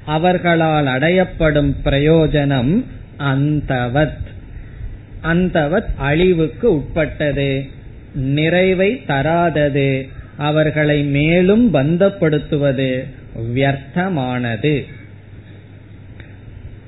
[0.07, 2.85] அவர்களால் அடையப்படும் பிரயோஜனம்
[3.19, 4.29] அந்தவத்.
[5.23, 7.67] அந்தவத் அழிவுக்கு உட்பட்டது
[8.15, 13.05] நிறைவை தராதது அவர்களை மேலும் பந்தப்படுத்துவது
[13.55, 14.85] வியர்த்தமானது.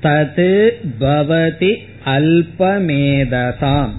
[0.03, 1.75] தது பவதி
[2.05, 3.91] அல்பமேதசாம்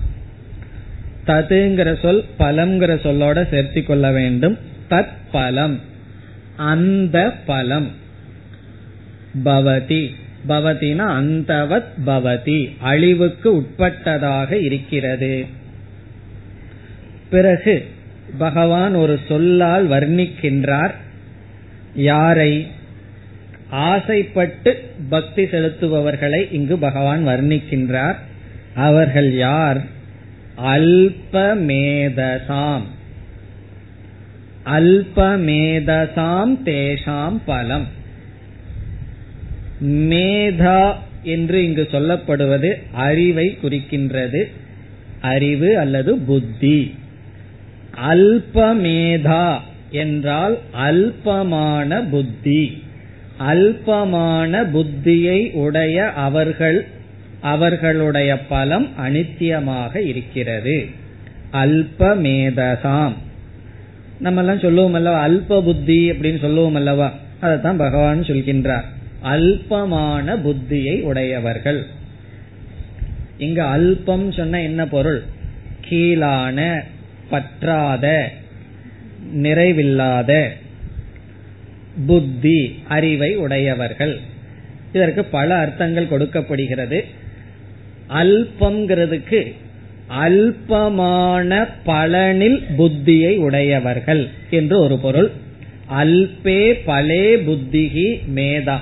[1.26, 4.58] ததுங்கிற சொல் பலம்ங்கிற சொல்லோட சேர்த்தி கொள்ள வேண்டும்.
[4.90, 5.80] தத் பலம்
[6.56, 7.90] அந்த பலம்.
[9.44, 10.14] பவதி
[10.48, 15.46] பவதினா அந்தவத் பவதி அழிவுக்கு உட்பட்டதாக இருக்கிறது.
[17.30, 17.86] பிறகு
[18.38, 20.94] பகவான் ஒரு சொல்லால் வர்ணிக்கின்றார்.
[21.94, 22.66] யாரை
[23.70, 28.14] ஆசைப்பட்டு பக்தி செலுத்துபவர்களை இங்கு பகவான் வர்ணிக்கின்றார்.
[28.74, 29.84] அவர்கள் யார்?
[30.64, 32.82] அல்பமேதசாம்.
[34.66, 37.86] அல்பமேதசாம் தேஷாம் பலம்.
[39.84, 44.44] மேதா என்று இங்கு சொல்லப்படுவது அறிவை குறிக்கின்றது.
[45.20, 46.94] அறிவு அல்லது புத்தி.
[48.08, 49.58] அல்பமேதா
[49.94, 52.82] என்றால் அல்பமான புத்தி.
[53.40, 56.86] அல்பமான புத்தியை உடைய அவர்கள்
[57.40, 60.86] அவர்களுடைய பலம் அனித்தியமாக இருக்கிறது.
[61.52, 63.12] அல்பமேதகாம்.
[64.18, 68.86] நம்ம எல்லாம் சொல்லுவோம் அல்லவா அல்ப புத்தி அப்படின்னு சொல்லுவோம் அல்லவா அதைத்தான் பகவான் சொல்கின்றார்.
[69.24, 71.86] அல்பமான புத்தியை உடையவர்கள்.
[73.38, 75.22] இங்க அல்பம் சொன்ன என்ன பொருள்?
[75.88, 76.82] கீழான
[77.30, 78.24] பற்றாத
[79.36, 80.48] நிறைவில்லாத
[82.06, 84.18] புத்தி அறிவை உடையவர்கள்.
[84.92, 87.04] இதற்கு பல அர்த்தங்கள் கொடுக்கப்படுகிறது.
[88.08, 89.52] அல்பம்ங்கிறதுக்கு
[90.20, 95.30] அல்பமான பலனில் புத்தியை உடையவர்கள் என்று ஒரு பொருள்.
[95.94, 98.78] அல்பே பலே புத்திகி மேதா.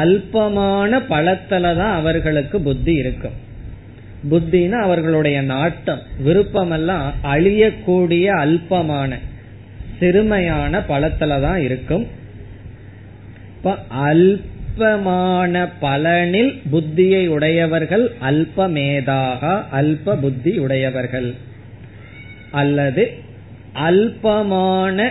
[0.00, 3.42] அல்பமான பழத்துல தான் அவர்களுக்கு புத்தி இருக்கும்.
[4.30, 9.18] புத்தினா அவர்களுடைய நாட்டம் விருப்பமெல்லாம் அழியக்கூடிய அல்பமான.
[10.00, 12.06] சிறுமையான பழத்துல தான் இருக்கும்.
[14.04, 21.34] அல்பமான பலனில் புத்தியை உடையவர்கள் அல்பமேதாக அல்ப புத்தி உடையவர்கள்.
[22.50, 23.10] அல்லது
[23.90, 25.08] அல்பமான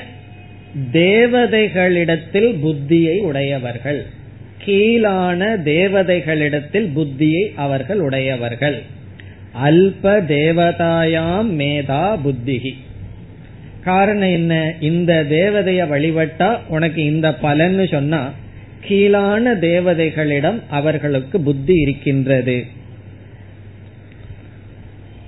[0.92, 4.06] தேவதைகளிடத்தில் புத்தியை உடையவர்கள்.
[4.58, 8.82] கீழான தேவதைகளிடத்தில் புத்தியை அவர்கள் உடையவர்கள்.
[9.64, 12.76] அல்ப தேவதாயாம் மேதா புத்திகி
[13.84, 14.74] காரணம் என்ன?
[14.80, 18.32] இந்த தேவதைய வழிபட்டா உனக்கு இந்த பலன்னு சொன்னா
[18.82, 22.66] கீழான தேவதைகளிடம் அவர்களுக்கு புத்தி இருக்கின்றது.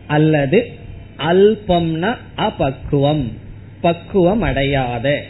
[0.08, 0.70] அல்லது
[1.18, 3.32] அல்பம்னா அபக்குவம்
[3.82, 5.22] பக்குவம் அடையாத.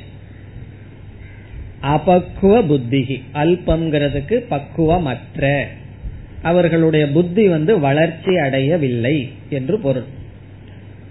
[1.83, 5.63] அபக்குவ புத்திகி அல்பம்ங்கிறதுக்கு பக்குவமற்ற.
[6.41, 10.14] அவர்களுடைய புத்தி வந்து வளர்ச்சி அடையவில்லை என்று பொருள்.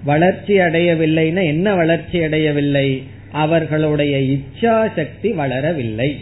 [0.05, 3.03] வளர்ச்சி அடையவில்லைன்னா என்ன வளர்ச்சி அடையவில்லை?
[3.33, 6.17] அவர்களுடைய இச்சா சக்தி வளரவில்லை.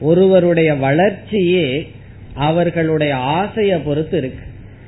[0.00, 1.90] ஒருவருடைய வளர்ச்சியே
[2.34, 4.44] அவர்களுடைய ஆசைய பொறுத்து இருக்கு.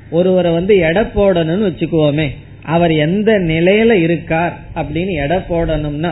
[0.09, 2.27] ஒருவரை வந்து எடை போடணும்னு வச்சுக்குவோமே
[2.63, 6.11] அவர் எந்த நிலையில இருக்கார் அப்படின்னு எடை போடணும்னா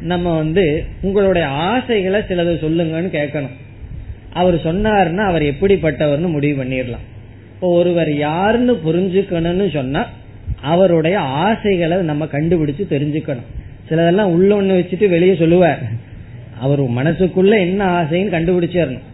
[0.00, 3.54] நம்ம வந்து உங்களுடைய ஆசைகளை சிலது சொல்லுங்கன்னு கேட்கணும்.
[4.32, 7.04] அவர் சொன்னார்னா அவர் எப்படிப்பட்டவர்னு முடிவு பண்ணிடலாம்.
[7.54, 10.08] இப்போ ஒருவர் யாருன்னு புரிஞ்சுக்கணும்னு சொன்னா
[10.72, 13.48] அவருடைய ஆசைகளை நம்ம கண்டுபிடிச்சு தெரிஞ்சுக்கணும்.
[13.88, 15.82] சிலதெல்லாம் உள்ள ஒண்ணு வச்சுட்டு வெளியே சொல்லுவார்.
[16.64, 19.08] அவர் மனசுக்குள்ள என்ன ஆசைன்னு கண்டுபிடிச்சிடணும்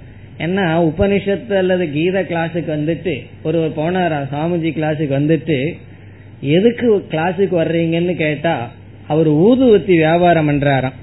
[0.44, 3.14] ஏன்னா உபனிஷத்து அல்லது கீத கிளாஸுக்கு வந்துட்டு
[3.46, 5.58] ஒருவர் போனாரா சாமிஜி கிளாஸுக்கு வந்துட்டு
[6.56, 8.54] எதுக்கு கிளாஸுக்கு வர்றீங்கன்னு கேட்டா
[9.12, 10.96] அவர் ஊதுவத்தி வியாபாரம் பண்றாராம்.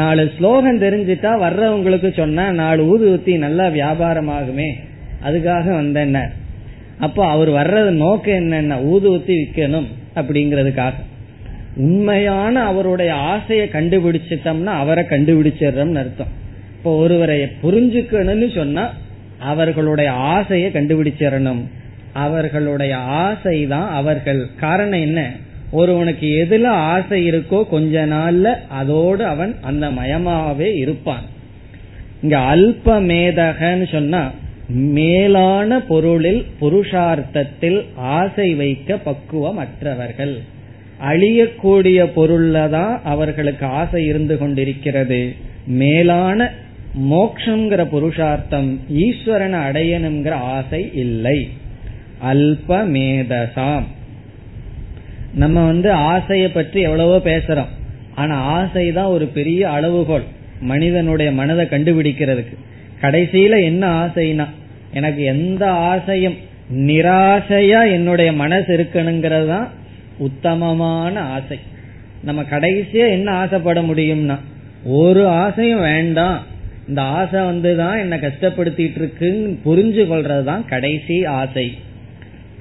[0.00, 4.68] நாலு ஸ்லோகம் தெரிஞ்சுட்டா வர்றவங்களுக்கு சொன்னா நாலு ஊதுவத்தி நல்லா வியாபாரம் ஆகுமே
[5.26, 6.32] அதுக்காக வந்தேன்னார்.
[7.00, 10.92] அப்போ அவர் வர்றது நோக்கம் என்னன்னா ஊதுவத்தி விற்கணும் அப்படிங்கறதுக்காக.
[11.76, 16.26] உண்மையான அவருடைய ஆசையை கண்டுபிடிச்சிட்டோம்னா அவரை கண்டுபிடிச்சிடுறோம்னு அர்த்தம்.
[16.76, 18.92] இப்போ ஒருவரை புரிஞ்சுக்கணும்னு சொன்னா
[19.38, 21.62] அவர்களுடைய ஆசையை கண்டுபிடிச்சிடணும்.
[22.12, 24.48] அவர்களுடைய ஆசை தான் அவர்கள்.
[24.60, 25.30] காரணம் என்ன?
[25.70, 31.22] ஒருவனுக்கு எதுல ஆசை இருக்கோ கொஞ்ச நாள்ல அதோடு அவன் அந்த மயமாவே இருப்பான்.
[32.22, 34.30] இங்க அல்ப மேதகன்னு சொன்னா
[34.68, 40.40] மேலான பொருளில் புருஷார்த்தத்தில் ஆசை வைக்க பக்குவம் அற்றவர்கள்
[41.08, 45.34] அழியக்கூடிய பொருள்ல தான் அவர்களுக்கு ஆசை இருந்து கொண்டிருக்கிறது.
[45.66, 46.52] மேலான
[47.10, 51.48] மோக்ஷங்கிற புருஷார்த்தம் ஈஸ்வரனை அடையணுங்கிற ஆசை இல்லை.
[52.24, 53.82] அல்பமேதசாம்.
[55.34, 57.68] நம்ம வந்து ஆசையை பற்றி எவ்வளவோ பேசுறோம்.
[58.14, 60.24] ஆனா ஆசை தான் ஒரு பெரிய அளவுகோல்.
[60.60, 62.56] மனிதனுடைய மனதை கண்டுபிடிக்கிறதுக்கு.
[63.00, 64.48] கடைசியில என்ன ஆசைனா
[64.92, 66.36] எனக்கு எந்த ஆசையும்
[66.74, 69.70] நிராசையா என்னுடைய மனசு இருக்கணுங்கிறது தான்
[70.18, 71.58] உத்தமமான ஆசை.
[72.22, 74.38] நம்ம கடைசியா என்ன ஆசைப்பட முடியும்னா
[74.84, 76.42] ஒரு ஆசையும் வேண்டாம்.
[76.88, 81.78] இந்த ஆசை வந்துதான் என்னை கஷ்டப்படுத்திட்டு இருக்குன்னு புரிஞ்சு கொள்றதுதான் கடைசி ஆசை.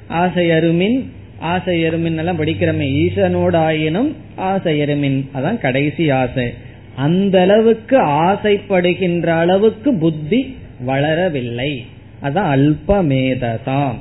[0.07, 1.05] ஆசை அருமின்
[1.37, 6.53] ஆசை எருமின் எல்லாம் படிக்கிறோமே ஈசனோட ஆயினும் ஆசை எருமின் அதான் கடைசி ஆசை.
[6.95, 11.85] அந்த அளவுக்கு ஆசைப்படுகின்ற அளவுக்கு புத்தி வளரவில்லை.
[12.21, 13.95] அதான் அல்பமேததாம்.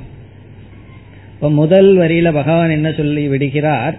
[1.33, 3.97] இப்ப முதல் வரியில பகவான் என்ன சொல்லி விடுகிறார்?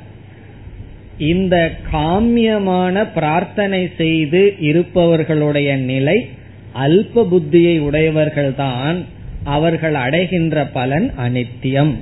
[1.19, 6.29] இந்த காமியமான பிரார்த்தனை செய்து இருப்பவர்களுடைய நிலை
[6.75, 8.97] அல்ப புத்தியை உடையவர்கள்தான்
[9.45, 11.95] அவர்கள் அடைகின்ற பலன் அனித்தியம்.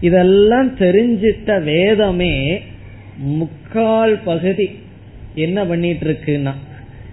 [0.00, 2.62] இதெல்லாம் தெரிஞ்சிட்ட வேதமே
[3.16, 4.70] முக்கால் பகுதி
[5.34, 6.52] என்ன பண்ணிட்டு இருக்குன்னா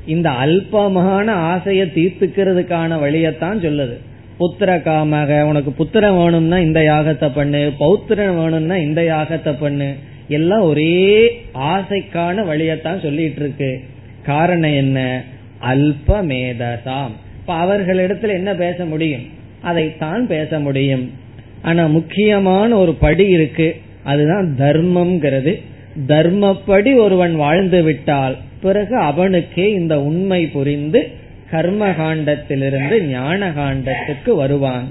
[0.08, 3.98] இந்த அல்பமான ஆசைய தீர்த்துக்கிறதுக்கான வழியத்தான் சொல்லுது.
[4.40, 9.96] புத்திர காமக உனக்கு புத்திரம் வேணும்னா இந்த யாகத்தை பண்ணு பௌத்திரன் வேணும்னா இந்த யாகத்தை பண்ணு
[10.28, 13.80] எல்லாம் ஒரே ஆசைக்கான வழியத்தான் சொல்லிட்டு இருக்கு
[14.24, 15.24] காரணம் என்ன?
[15.62, 17.12] அல்பமேதசாம்.
[17.40, 19.26] இப்ப அவர்களிடத்துல என்ன பேச முடியும்?
[19.62, 21.12] அதைத்தான் பேச முடியும்.
[21.62, 23.76] ஆனா முக்கியமான ஒரு படி இருக்கு.
[24.04, 25.62] அதுதான் தர்மம்ங்கிறது.
[26.08, 31.12] தர்மப்படி ஒருவன் வாழ்ந்து விட்டால் பிறகு அவனுக்கே இந்த உண்மை புரிந்து
[31.52, 34.88] கர்ம காண்டத்திலிருந்து ஞான காண்டத்துக்கு வருவான்.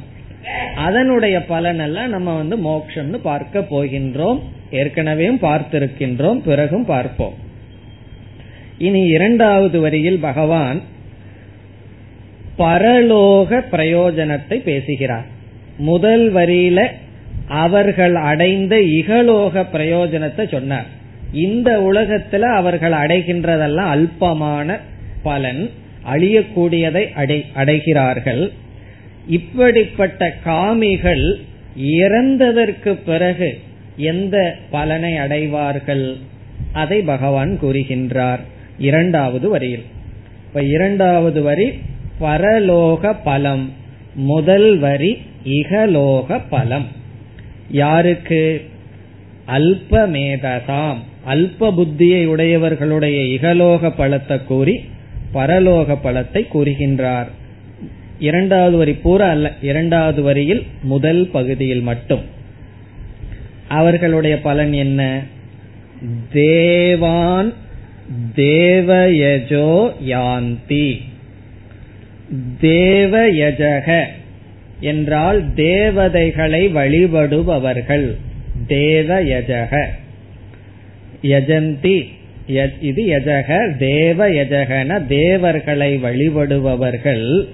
[0.77, 4.41] அதனுடைய பலனெல்லாம் நம்ம வந்து மோக்ஷம்னு பார்க்க போகின்றோம்.
[4.71, 6.39] ஏற்கனவே பார்த்திருக்கின்றோம்.
[6.39, 7.35] பிறகும் பார்ப்போம்.
[8.79, 10.83] இனி இரண்டாவது வரியில் பகவான்
[12.59, 15.27] பரலோக பிரயோஜனத்தை பேசுகிறார்.
[15.79, 16.87] முதல் வரியில
[17.49, 20.87] அவர்கள் அடைந்த இகலோக பிரயோஜனத்தை சொன்னார்.
[21.37, 24.79] இந்த உலகத்துல அவர்கள் அடைகின்றதெல்லாம் அல்பமான
[25.23, 25.71] பலன்
[26.13, 28.51] அழியக்கூடியதை அடை அடைகிறார்கள்.
[29.27, 31.35] இப்படிப்பட்ட காமிகள்
[31.81, 33.59] இறந்ததற்கு பிறகு
[33.97, 36.17] எந்த பலனை அடைவார்கள்?
[36.73, 38.41] அதை பகவான் கூறுகின்றார்.
[38.79, 39.85] இரண்டாவது வரியில்.
[40.47, 41.73] இப்ப இரண்டாவது வரி
[42.21, 43.73] பரலோக பலம்.
[44.15, 46.87] முதல் வரி இகலோக பலம்.
[47.71, 48.65] யாருக்கு?
[49.49, 50.99] அல்பமேததாம்.
[51.27, 54.85] அல்ப புத்தியை உடையவர்களுடைய இகலோக பலத்தை கூறி
[55.35, 57.27] பரலோக பலத்தை கூறுகின்றார்.
[58.19, 62.21] இரண்டாவது வரி பூரா அல்ல இரண்டாவது வரியில் முதல் பகுதியில் மட்டும்.
[63.69, 65.21] அவர்களுடைய பலன் என்ன?
[66.33, 67.53] தேவான்
[68.37, 71.01] தேவயஜோ யாந்தி.
[72.61, 74.05] தேவயஜக
[74.81, 78.17] என்றால் தேவதைகளை வழிபடுபவர்கள்.
[78.69, 79.87] தேவயஜக.
[81.27, 81.99] யஜந்தி.
[82.81, 87.47] இது யஜக தேவ யஜகன தேவர்களை வழிபடுபவர்கள்.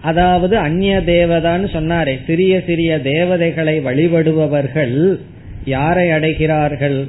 [0.00, 5.16] அதாவது அந்நிய தேவதான்னு சொன்னாரே சிறிய சிறிய தேவதைகளை வழிபடுபவர்கள்.
[5.64, 7.04] யாரை அடைகிறார்கள்?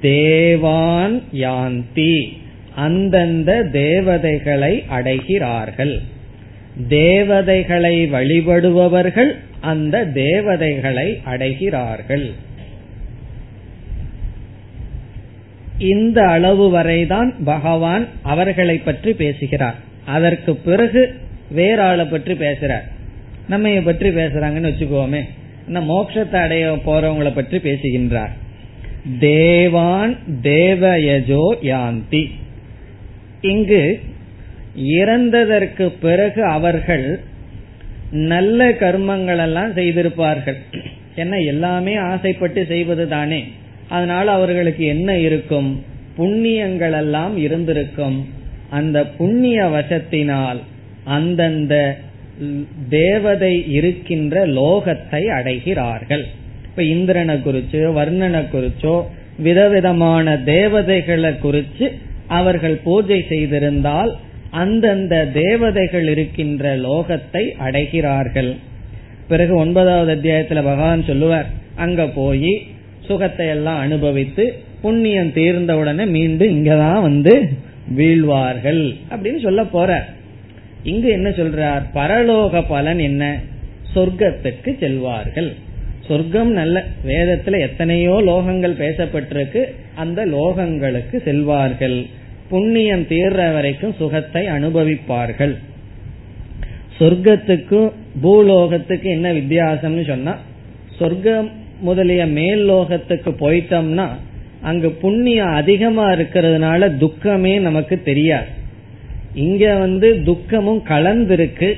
[0.00, 2.28] தேவான் யாந்தி.
[2.74, 5.98] அந்தந்த தேவதைகளை அடைகிறார்கள்.
[6.88, 9.30] தேவதைகளை வழிபடுபவர்கள்
[9.60, 12.32] அந்த தேவதைகளை அடைகிறார்கள்.
[15.78, 19.74] இந்த அளவு வரைதான் பகவான் அவர்களை பற்றி பேசுகிறார்.
[20.04, 21.14] அதற்கு பிறகு
[21.50, 22.82] வேற ஆளை பற்றி பேசுறார்.
[23.48, 25.22] நம்ம பற்றி பேசுறாங்கன்னு வச்சுக்கோமே.
[25.68, 28.30] மோட்சத்தை அடைய போறவங்களை பற்றி பேசுகின்றார்.
[29.18, 32.30] தேவான் தேவயஜோ யாந்தி.
[33.40, 34.00] இங்கு
[34.82, 37.20] இறந்ததற்கு பிறகு அவர்கள்
[38.10, 40.56] நல்ல கர்மங்கள் எல்லாம் செய்திருப்பார்கள்.
[41.14, 43.44] என்ன எல்லாமே ஆசைப்பட்டு செய்வது தானே
[43.88, 45.84] அதனால அவர்களுக்கு என்ன இருக்கும்?
[46.16, 48.26] புண்ணியங்கள் எல்லாம் இருந்திருக்கும்.
[48.70, 50.60] அந்த புண்ணிய வசத்தினால்
[51.04, 51.74] அந்தந்த
[52.88, 56.24] தேவதை இருக்கின்ற லோகத்தை அடைகிறார்கள்.
[56.64, 58.94] இப்ப இந்திரனை குறிச்சோ வர்ணனை குறிச்சோ
[59.38, 61.86] விதவிதமான தேவதைகளை குறிச்சு
[62.26, 64.12] அவர்கள் பூஜை செய்திருந்தால்
[64.50, 68.56] அந்தந்த தேவதைகள் இருக்கின்ற லோகத்தை அடைகிறார்கள்.
[69.28, 72.52] பிறகு ஒன்பதாவது அத்தியாயத்துல பகவான் சொல்லுவார் அங்க போய்
[73.06, 77.48] சுகத்தை எல்லாம் அனுபவித்து புண்ணியம் தீர்ந்த உடனே மீண்டும் இங்கதான் வந்து
[77.88, 80.04] வீழ்வார்கள் அப்படின்னு சொல்ல போற.
[80.82, 81.82] இங்கு என்ன சொல்றார்?
[81.94, 83.40] பரலோக பலன் என்ன?
[83.94, 85.52] சொர்க்கத்துக்கு செல்வார்கள்.
[86.00, 89.64] சொர்க்கம் நல்ல வேதத்துல எத்தனையோ லோகங்கள் பேசப்பட்டிருக்கு.
[89.94, 92.06] அந்த லோகங்களுக்கு செல்வார்கள்.
[92.48, 95.54] புண்ணியம் தீர்ற வரைக்கும் சுகத்தை அனுபவிப்பார்கள்.
[96.98, 97.92] சொர்க்கத்துக்கும்
[98.22, 100.38] பூலோகத்துக்கு என்ன வித்தியாசம்னு சொன்னா
[100.98, 101.50] சொர்க்கம்
[101.80, 104.08] முதலிய மேல் லோகத்துக்கு போயிட்டோம்னா
[104.60, 108.46] அங்கு புண்ணியம் அதிகமா இருக்கிறதுனால துக்கமே நமக்கு தெரியாது.
[109.34, 111.72] இங்க வந்து துக்கமும் கலந்திருக்கு.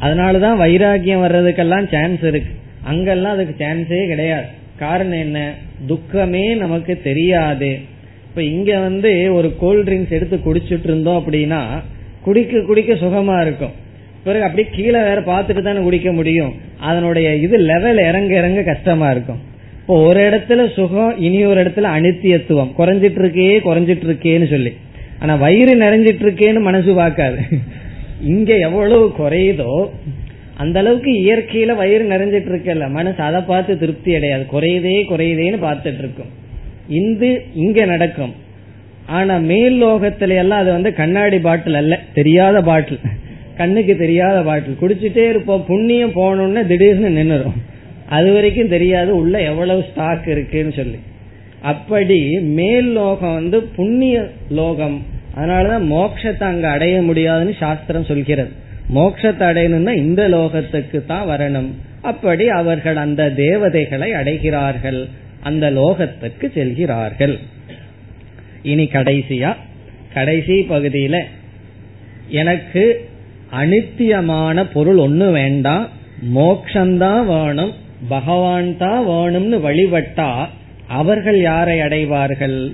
[0.00, 2.54] அதனாலதான் வைராகியம் வர்றதுக்கெல்லாம் சான்ஸ் இருக்கு.
[2.82, 4.46] அங்கெல்லாம் அதுக்கு சான்ஸே கிடையாது.
[4.78, 5.54] காரணம் என்ன?
[5.88, 7.78] துக்கமே நமக்கு தெரியாது.
[8.28, 11.62] இப்ப இங்க வந்து ஒரு கூல் ட்ரிங்க்ஸ் எடுத்து குடிச்சிட்டு இருந்தோம் அப்படின்னா
[12.22, 13.70] குடிக்க குடிக்க சுகமா இருக்கும்.
[14.24, 16.52] பிறகு அப்படியே கீழே வேற பார்த்துட்டு தானே குடிக்க முடியும்.
[16.88, 19.40] அதனுடைய இது லெவல் இறங்க இறங்க கஷ்டமா இருக்கும்.
[19.80, 22.70] இப்போ ஒரு இடத்துல சுகம் இனி ஒரு இடத்துல அனித்தியத்துவம்.
[22.78, 24.72] குறைஞ்சிட்டு இருக்கே குறைஞ்சிட்டு இருக்கேன்னு சொல்லி.
[25.22, 27.40] ஆனா வயிறு நிறைஞ்சிட்டு இருக்கேன்னு மனசு பார்க்காது.
[28.32, 29.72] இங்க எவ்வளவு குறையுதோ
[30.62, 34.44] அந்த அளவுக்கு இயற்கையில வயிறு நிறைஞ்சிட்டு இருக்கல மனசு அதை பார்த்து திருப்தி அடையாது.
[34.54, 36.30] குறையுதே குறையுதேன்னு பார்த்துட்டு இருக்கும்
[37.00, 37.30] இந்து
[37.64, 38.32] இங்க நடக்கும்.
[39.18, 43.02] ஆனா மேல் லோகத்துல எல்லாம் அது வந்து கண்ணாடி பாட்டில் அல்ல தெரியாத பாட்டில்.
[43.62, 44.78] கண்ணுக்கு தெரியாத பாட்டில்.
[44.80, 45.64] குடிச்சிட்டே இருப்போம்.
[45.66, 47.58] புண்ணியம் போனோம்னா திடீர்னு நின்னுரும்.
[48.08, 49.16] அது வரைக்கும் தெரியாது.
[49.16, 50.98] உள்ள எவ்வளவு ஸ்டாக் இருக்குன்னு சொல்லி.
[51.62, 55.06] அப்படி மேல் லோகம் வந்து புண்ணிய லோகம்.
[55.36, 58.50] அதனாலதான் மோட்சத்தை அங்க அடைய முடியாதுன்னு சாஸ்திரம் சொல்கிறது.
[58.94, 61.70] மோட்சத்தை அடையணும்னா இந்த லோகத்துக்கு தான் வரணும்.
[62.02, 65.08] அப்படி அவர்கள் அந்த தேவதைகளை அடைகிறார்கள்.
[65.40, 67.38] அந்த லோகத்துக்கு செல்கிறார்கள்.
[68.62, 69.56] இனி கடைசியா.
[70.14, 71.20] கடைசி பகுதியில
[72.28, 73.10] எனக்கு
[73.52, 75.88] அனித்தியமான பொருள் ஒண்ணு வேண்டாம்
[76.34, 77.72] மோக்ஷந்தான் வேணும்
[78.08, 80.46] பகவான் தான் வேணும்னு வழிபட்டா
[80.88, 82.72] அவர்கள் யாரை அடைவார்கள்?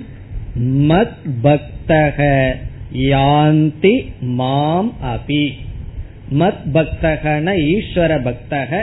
[0.63, 2.51] மத் பக்தக
[2.93, 5.51] யாந்தி மாம் அபி.
[6.39, 8.81] மத் பக்தகன ஈஸ்வர பக்தக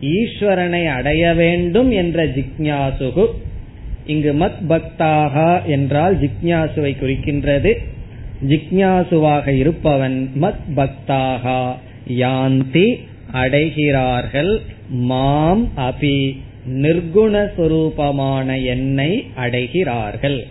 [0.00, 3.26] ஈஸ்வரனை அடைய வேண்டும் என்ற ஜிக்ஞாசுகு.
[4.06, 7.74] இங்கு மத் பக்தாகா என்றால் ஜிக்ஞாசுவை குறிக்கின்றது.
[8.48, 11.74] ஜிக்ஞாசுவாக இருப்பவன் மத் பக்தாகா.
[12.08, 13.00] யாந்தி
[13.32, 14.60] அடைகிறார்கள்.
[14.88, 16.36] மாம் அபி
[16.70, 20.46] நிர்குணஸ்வரூபமான என்னை அடைகிறார்கள்.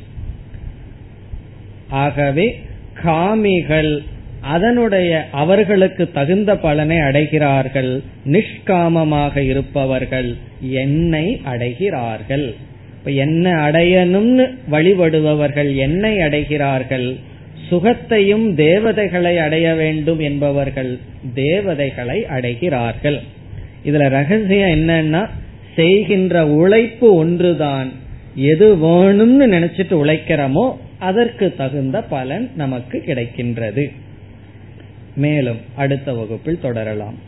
[1.90, 2.60] ஆகவே
[3.04, 4.04] காமிகள்
[4.42, 8.02] அதனுடைய அவர்களுக்கு தகுந்த பலனை அடைகிறார்கள்.
[8.26, 12.54] நிஷ்காமமாக இருப்பவர்கள் என்னை அடைகிறார்கள்.
[13.00, 17.16] இப்ப என்ன அடையணும்னு வழிபடுபவர்கள் என்னை அடைகிறார்கள்.
[17.70, 20.98] சுகத்தையும் தேவதைகளை அடைய வேண்டும் என்பவர்கள்
[21.34, 23.20] தேவதைகளை அடைகிறார்கள்.
[23.86, 25.30] இதுல ரகசியம் என்னன்னா
[25.76, 27.92] செய்கின்ற உழைப்பு ஒன்றுதான்.
[28.36, 33.92] எது வேணும்னு நினைச்சிட்டு உழைக்கிறோமோ அதற்கு தகுந்த பலன் நமக்கு கிடைக்கின்றது.
[35.16, 37.28] மேலும் அடுத்த வகுப்பில் தொடரலாம்.